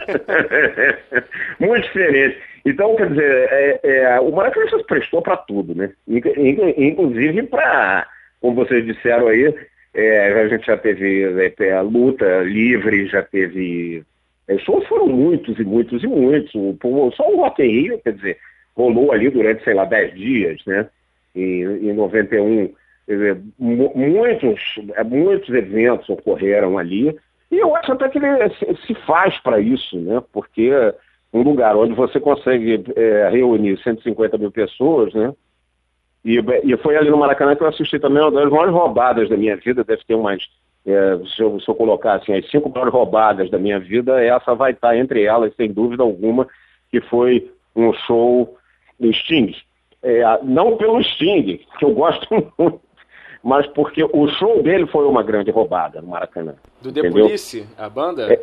muito 1.59 1.83
diferente. 1.83 2.39
Então, 2.65 2.95
quer 2.95 3.09
dizer, 3.09 3.49
é, 3.51 3.81
é, 3.83 4.21
o 4.21 4.31
Maracanã 4.31 4.69
se 4.69 4.85
prestou 4.85 5.21
para 5.21 5.37
tudo, 5.37 5.75
né? 5.75 5.93
Inclusive 6.07 7.43
para, 7.45 8.07
como 8.41 8.55
vocês 8.55 8.85
disseram 8.85 9.27
aí, 9.27 9.53
é, 9.95 10.33
a 10.33 10.49
gente 10.49 10.67
já 10.67 10.77
teve 10.77 11.25
é, 11.59 11.73
a 11.73 11.81
luta 11.81 12.43
livre, 12.43 13.09
já 13.09 13.23
teve 13.23 14.05
é, 14.49 14.59
shows 14.59 14.87
foram 14.87 15.07
muitos 15.07 15.59
e 15.59 15.65
muitos 15.65 16.03
e 16.03 16.07
muitos. 16.07 16.55
O, 16.55 17.11
só 17.13 17.31
o 17.31 17.37
Rock 17.37 17.63
in 17.63 17.69
Rio, 17.69 18.01
quer 18.03 18.15
dizer, 18.15 18.39
rolou 18.75 19.13
ali 19.13 19.29
durante, 19.29 19.63
sei 19.63 19.75
lá, 19.75 19.85
10 19.85 20.15
dias, 20.15 20.65
né? 20.67 20.89
Em, 21.37 21.91
em 21.91 21.93
91. 21.93 22.73
Dizer, 23.07 23.41
muitos, 23.59 24.61
é, 24.95 25.05
muitos 25.05 25.55
eventos 25.55 26.09
ocorreram 26.09 26.79
ali. 26.79 27.15
E 27.51 27.59
eu 27.59 27.75
acho 27.77 27.93
até 27.93 28.09
que 28.09 28.19
ele 28.19 28.77
se 28.87 28.95
faz 29.07 29.39
para 29.41 29.61
isso, 29.61 29.99
né? 30.01 30.23
Porque 30.33 30.71
um 31.33 31.43
lugar 31.43 31.77
onde 31.77 31.95
você 31.95 32.19
consegue 32.19 32.85
é, 32.97 33.29
reunir 33.31 33.79
150 33.83 34.39
mil 34.39 34.51
pessoas, 34.51 35.13
né? 35.13 35.33
E, 36.25 36.39
e 36.65 36.77
foi 36.79 36.97
ali 36.97 37.11
no 37.11 37.17
Maracanã 37.19 37.55
que 37.55 37.63
eu 37.63 37.69
assisti 37.69 37.99
também 37.99 38.23
uma 38.23 38.31
das 38.31 38.51
maiores 38.51 38.73
roubadas 38.73 39.29
da 39.29 39.37
minha 39.37 39.57
vida, 39.57 39.85
deve 39.85 40.05
ter 40.05 40.15
umas 40.15 40.43
é, 40.87 41.19
se, 41.35 41.43
eu, 41.43 41.61
se, 41.61 41.69
eu, 41.69 41.75
colocar 41.75 42.15
assim, 42.15 42.33
as 42.33 42.49
cinco 42.51 42.71
maiores 42.71 42.93
roubadas 42.93 43.51
da 43.51 43.59
minha 43.59 43.79
vida, 43.79 44.23
essa 44.23 44.55
vai 44.55 44.73
estar 44.73 44.97
entre 44.97 45.25
elas, 45.25 45.55
sem 45.57 45.73
dúvida 45.73 46.03
alguma, 46.03 46.47
que 46.91 47.01
foi 47.01 47.51
um 47.77 47.93
show 47.93 48.57
do 48.99 49.13
Sting. 49.13 49.55
É, 50.03 50.23
não 50.43 50.77
pelo 50.77 51.03
Sting, 51.03 51.61
que 51.79 51.85
eu 51.85 51.93
gosto 51.93 52.27
muito, 52.59 52.81
mas 53.43 53.67
porque 53.69 54.03
o 54.03 54.29
show 54.29 54.63
dele 54.63 54.87
foi 54.87 55.07
uma 55.07 55.23
grande 55.23 55.51
roubada 55.51 56.01
no 56.01 56.09
Maracanã. 56.09 56.55
Do 56.83 56.93
The 56.93 57.01
entendeu? 57.01 57.27
Police, 57.27 57.67
a 57.77 57.89
banda? 57.89 58.33
É, 58.33 58.41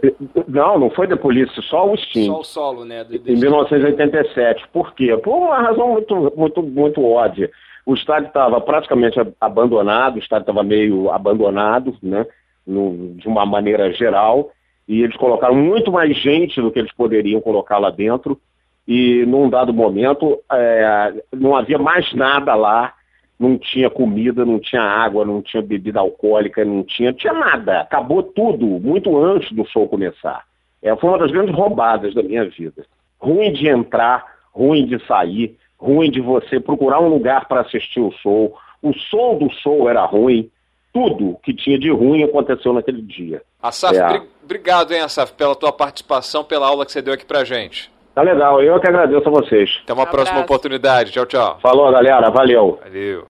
não, 0.48 0.80
não 0.80 0.90
foi 0.90 1.08
The 1.08 1.16
Police, 1.16 1.54
só 1.64 1.92
o 1.92 1.98
Sting. 1.98 2.28
Só 2.28 2.40
o 2.40 2.44
solo, 2.44 2.86
né? 2.86 3.04
Do, 3.04 3.20
do 3.20 3.32
em 3.32 3.36
1987. 3.36 4.68
Por 4.70 4.94
quê? 4.94 5.16
Por 5.18 5.36
uma 5.36 5.60
razão 5.60 5.94
muito, 5.94 6.34
muito, 6.36 6.64
muito 6.64 7.04
óbvia. 7.04 7.50
O 7.86 7.94
estádio 7.94 8.28
estava 8.28 8.60
praticamente 8.60 9.20
abandonado, 9.40 10.16
o 10.16 10.20
estádio 10.20 10.44
estava 10.44 10.64
meio 10.64 11.12
abandonado, 11.12 11.96
né, 12.02 12.26
no, 12.66 13.14
de 13.16 13.28
uma 13.28 13.46
maneira 13.46 13.94
geral, 13.94 14.50
e 14.88 15.02
eles 15.02 15.16
colocaram 15.18 15.56
muito 15.56 15.92
mais 15.92 16.16
gente 16.18 16.60
do 16.62 16.72
que 16.72 16.80
eles 16.80 16.94
poderiam 16.94 17.40
colocar 17.42 17.78
lá 17.78 17.92
dentro, 17.92 18.40
e 18.88 19.26
num 19.26 19.50
dado 19.50 19.74
momento 19.74 20.40
é, 20.52 21.14
não 21.34 21.56
havia 21.56 21.78
mais 21.78 22.12
nada 22.14 22.56
lá, 22.56 22.94
não 23.40 23.58
tinha 23.58 23.90
comida, 23.90 24.46
não 24.46 24.60
tinha 24.60 24.82
água, 24.82 25.26
não 25.26 25.42
tinha 25.42 25.62
bebida 25.62 26.00
alcoólica, 26.00 26.64
não 26.64 26.84
tinha, 26.84 27.12
tinha 27.12 27.34
nada, 27.34 27.82
acabou 27.82 28.24
tudo 28.24 28.66
muito 28.66 29.18
antes 29.18 29.52
do 29.52 29.66
show 29.66 29.88
começar. 29.88 30.44
É, 30.82 30.96
foi 30.96 31.10
uma 31.10 31.20
das 31.20 31.32
grandes 31.32 31.54
roubadas 31.54 32.14
da 32.14 32.24
minha 32.24 32.46
vida. 32.46 32.86
Ruim 33.20 33.52
de 33.52 33.68
entrar, 33.68 34.24
ruim 34.54 34.86
de 34.86 35.04
sair, 35.06 35.58
ruim 35.78 36.10
de 36.10 36.22
você 36.22 36.60
procurar 36.60 37.00
um 37.00 37.08
lugar 37.08 37.48
para 37.48 37.62
assistir 37.62 38.00
o 38.00 38.12
show. 38.22 38.56
O 38.82 38.94
som 38.94 39.38
do 39.38 39.50
show 39.62 39.90
era 39.90 40.06
ruim. 40.06 40.50
Tudo 40.94 41.38
que 41.44 41.54
tinha 41.54 41.78
de 41.78 41.92
ruim 41.92 42.24
aconteceu 42.24 42.72
naquele 42.72 43.02
dia. 43.02 43.42
Asaf, 43.62 43.98
é. 43.98 44.22
obrigado, 44.44 44.94
hein, 44.94 45.02
Asaf, 45.02 45.34
pela 45.34 45.56
tua 45.56 45.72
participação, 45.72 46.44
pela 46.44 46.68
aula 46.68 46.86
que 46.86 46.92
você 46.92 47.02
deu 47.02 47.14
aqui 47.14 47.26
pra 47.26 47.44
gente. 47.44 47.92
Tá 48.14 48.22
legal, 48.22 48.62
eu 48.62 48.80
que 48.80 48.88
agradeço 48.88 49.28
a 49.28 49.32
vocês. 49.32 49.70
Até 49.84 49.92
uma 49.92 50.04
um 50.04 50.08
próxima 50.08 50.40
oportunidade. 50.40 51.12
Tchau, 51.12 51.26
tchau. 51.26 51.60
Falou, 51.62 51.92
galera. 51.92 52.30
Valeu. 52.30 52.80
Valeu. 52.82 53.26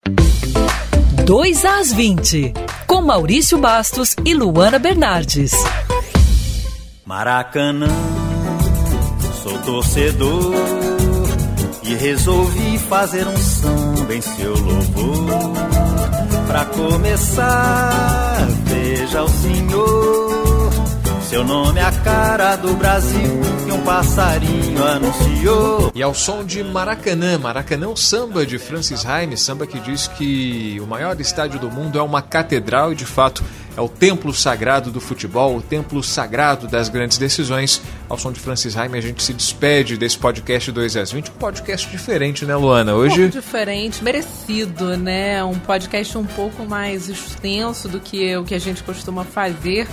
2 1.25 1.65
às 1.65 1.91
20, 1.91 2.53
com 2.87 3.01
Maurício 3.01 3.57
Bastos 3.57 4.15
e 4.23 4.35
Luana 4.35 4.77
Bernardes. 4.77 5.53
Maracanã, 7.03 7.87
sou 9.41 9.57
torcedor 9.63 10.94
e 11.87 11.93
resolvi 11.95 12.79
fazer 12.79 13.27
um 13.27 13.37
samba 13.37 14.15
em 14.15 14.21
seu 14.21 14.57
louvor. 14.57 15.53
Pra 16.47 16.65
começar, 16.65 18.47
veja 18.65 19.23
o 19.23 19.29
senhor. 19.29 20.44
Seu 21.35 21.43
nome 21.43 21.81
é 21.81 21.83
a 21.83 21.91
cara 21.91 22.55
do 22.55 22.73
Brasil 22.75 23.41
que 23.65 23.69
um 23.69 23.83
passarinho 23.83 24.81
anunciou. 24.81 25.91
E 25.93 26.01
ao 26.01 26.13
som 26.13 26.45
de 26.45 26.63
Maracanã, 26.63 27.37
Maracanã 27.37 27.87
é 27.87 27.89
um 27.89 27.95
samba 27.95 28.45
de 28.45 28.57
Francis 28.57 29.05
Haime, 29.05 29.35
samba 29.35 29.67
que 29.67 29.77
diz 29.81 30.07
que 30.07 30.79
o 30.79 30.87
maior 30.87 31.19
estádio 31.19 31.59
do 31.59 31.69
mundo 31.69 31.99
é 31.99 32.01
uma 32.01 32.21
catedral 32.21 32.93
e 32.93 32.95
de 32.95 33.05
fato 33.05 33.43
é 33.75 33.81
o 33.81 33.89
templo 33.89 34.33
sagrado 34.33 34.89
do 34.89 35.01
futebol, 35.01 35.57
o 35.57 35.61
templo 35.61 36.01
sagrado 36.01 36.69
das 36.69 36.87
grandes 36.87 37.17
decisões. 37.17 37.81
Ao 38.07 38.17
som 38.17 38.31
de 38.31 38.39
Francis 38.39 38.77
Haime, 38.77 38.97
a 38.97 39.01
gente 39.01 39.21
se 39.21 39.33
despede 39.33 39.97
desse 39.97 40.17
podcast 40.17 40.71
2 40.71 40.95
às 40.95 41.11
20, 41.11 41.31
um 41.31 41.33
podcast 41.33 41.89
diferente, 41.89 42.45
né, 42.45 42.55
Luana? 42.55 42.95
Hoje. 42.95 43.15
Um 43.15 43.23
pouco 43.23 43.41
diferente, 43.41 44.01
merecido, 44.01 44.95
né? 44.95 45.43
Um 45.43 45.59
podcast 45.59 46.17
um 46.17 46.25
pouco 46.25 46.63
mais 46.63 47.09
extenso 47.09 47.89
do 47.89 47.99
que 47.99 48.37
o 48.37 48.45
que 48.45 48.55
a 48.55 48.59
gente 48.59 48.81
costuma 48.83 49.25
fazer 49.25 49.85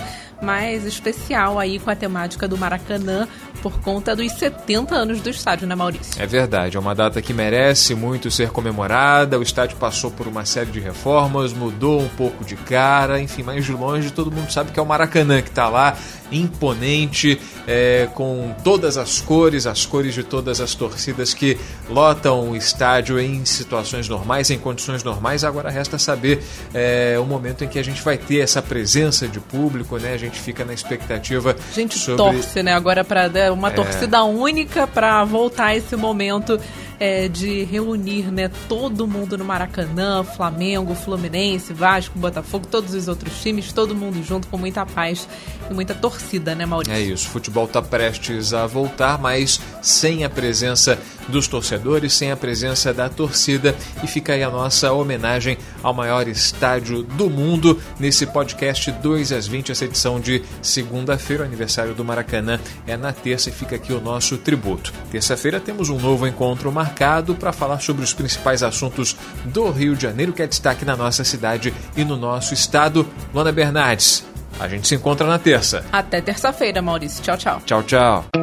mais 0.43 0.85
especial 0.85 1.57
aí 1.57 1.79
com 1.79 1.89
a 1.89 1.95
temática 1.95 2.47
do 2.47 2.57
Maracanã 2.57 3.27
por 3.61 3.79
conta 3.79 4.15
dos 4.15 4.31
70 4.33 4.93
anos 4.93 5.21
do 5.21 5.29
estádio, 5.29 5.65
né, 5.65 5.73
Maurício? 5.73 6.21
É 6.21 6.27
verdade, 6.27 6.77
é 6.77 6.79
uma 6.79 6.93
data 6.93 7.21
que 7.21 7.33
merece 7.33 7.95
muito 7.95 8.29
ser 8.29 8.51
comemorada. 8.51 9.39
O 9.39 9.43
estádio 9.43 9.77
passou 9.77 10.11
por 10.11 10.27
uma 10.27 10.45
série 10.45 10.69
de 10.69 10.79
reformas, 10.79 11.53
mudou 11.53 12.01
um 12.01 12.09
pouco 12.09 12.43
de 12.43 12.55
cara, 12.55 13.21
enfim, 13.21 13.43
mais 13.43 13.65
de 13.65 13.71
longe 13.71 14.11
todo 14.11 14.31
mundo 14.31 14.51
sabe 14.51 14.71
que 14.71 14.79
é 14.79 14.83
o 14.83 14.85
Maracanã 14.85 15.41
que 15.41 15.49
está 15.49 15.67
lá 15.69 15.95
imponente, 16.33 17.39
é, 17.67 18.09
com 18.13 18.53
todas 18.63 18.97
as 18.97 19.21
cores, 19.21 19.65
as 19.65 19.85
cores 19.85 20.13
de 20.13 20.23
todas 20.23 20.59
as 20.59 20.75
torcidas 20.75 21.33
que 21.33 21.57
lotam 21.89 22.49
o 22.49 22.55
estádio 22.55 23.19
em 23.19 23.45
situações 23.45 24.09
normais, 24.09 24.49
em 24.49 24.57
condições 24.57 25.03
normais. 25.03 25.43
Agora 25.43 25.69
resta 25.69 25.97
saber 25.97 26.43
é, 26.73 27.17
o 27.19 27.25
momento 27.25 27.63
em 27.63 27.67
que 27.67 27.79
a 27.79 27.83
gente 27.83 28.01
vai 28.01 28.17
ter 28.17 28.39
essa 28.39 28.61
presença 28.61 29.27
de 29.27 29.39
público, 29.39 29.97
né? 29.97 30.13
A 30.13 30.17
gente 30.17 30.39
fica 30.39 30.65
na 30.65 30.73
expectativa. 30.73 31.55
A 31.71 31.73
gente 31.73 31.97
sobre... 31.97 32.17
torce, 32.23 32.63
né? 32.63 32.73
Agora 32.73 33.03
para 33.03 33.29
né, 33.29 33.51
uma 33.51 33.69
é... 33.69 33.71
torcida 33.71 34.23
única 34.23 34.87
para 34.87 35.23
voltar 35.23 35.75
esse 35.75 35.95
momento 35.95 36.59
é, 37.03 37.27
de 37.27 37.65
reunir 37.65 38.31
né, 38.31 38.49
todo 38.69 39.05
mundo 39.05 39.37
no 39.37 39.43
Maracanã, 39.43 40.23
Flamengo, 40.23 40.95
Fluminense, 40.95 41.73
Vasco, 41.73 42.17
Botafogo, 42.17 42.65
todos 42.65 42.93
os 42.93 43.09
outros 43.09 43.41
times, 43.41 43.73
todo 43.73 43.93
mundo 43.93 44.23
junto 44.23 44.47
com 44.47 44.57
muita 44.57 44.85
paz 44.85 45.27
e 45.69 45.73
muita 45.73 45.93
torcida, 45.93 46.55
né, 46.55 46.65
Maurício? 46.65 46.93
É 46.93 47.01
isso, 47.01 47.27
o 47.27 47.31
futebol 47.31 47.65
está 47.65 47.81
prestes 47.81 48.53
a 48.53 48.65
voltar, 48.65 49.19
mas 49.19 49.59
sem 49.81 50.23
a 50.23 50.29
presença 50.29 50.97
dos 51.27 51.47
torcedores, 51.47 52.13
sem 52.13 52.31
a 52.31 52.37
presença 52.37 52.93
da 52.93 53.09
torcida. 53.09 53.75
E 54.03 54.07
fica 54.07 54.33
aí 54.33 54.43
a 54.43 54.49
nossa 54.49 54.91
homenagem 54.91 55.57
ao 55.81 55.93
maior 55.93 56.27
estádio 56.27 57.03
do 57.03 57.29
mundo 57.29 57.79
nesse 57.99 58.25
podcast 58.25 58.91
2 58.91 59.31
às 59.31 59.47
20, 59.47 59.71
essa 59.71 59.85
edição 59.85 60.19
de 60.19 60.41
segunda-feira. 60.61 61.43
O 61.43 61.45
aniversário 61.45 61.93
do 61.93 62.05
Maracanã 62.05 62.59
é 62.87 62.97
na 62.97 63.11
terça 63.11 63.49
e 63.49 63.53
fica 63.53 63.75
aqui 63.75 63.93
o 63.93 64.01
nosso 64.01 64.37
tributo. 64.37 64.93
Terça-feira 65.11 65.59
temos 65.59 65.89
um 65.89 65.99
novo 65.99 66.27
encontro 66.27 66.71
marcado 66.71 67.35
para 67.35 67.53
falar 67.53 67.79
sobre 67.79 68.03
os 68.03 68.13
principais 68.13 68.63
assuntos 68.63 69.15
do 69.45 69.69
Rio 69.69 69.95
de 69.95 70.03
Janeiro, 70.03 70.33
que 70.33 70.41
é 70.41 70.47
destaque 70.47 70.85
na 70.85 70.95
nossa 70.95 71.23
cidade 71.23 71.73
e 71.95 72.03
no 72.03 72.17
nosso 72.17 72.53
estado. 72.53 73.07
Luana 73.33 73.51
Bernardes, 73.51 74.25
a 74.59 74.67
gente 74.67 74.87
se 74.87 74.95
encontra 74.95 75.27
na 75.27 75.39
terça. 75.39 75.85
Até 75.91 76.21
terça-feira, 76.21 76.81
Maurício. 76.81 77.23
Tchau, 77.23 77.37
tchau. 77.37 77.61
Tchau, 77.65 77.83
tchau. 77.83 78.42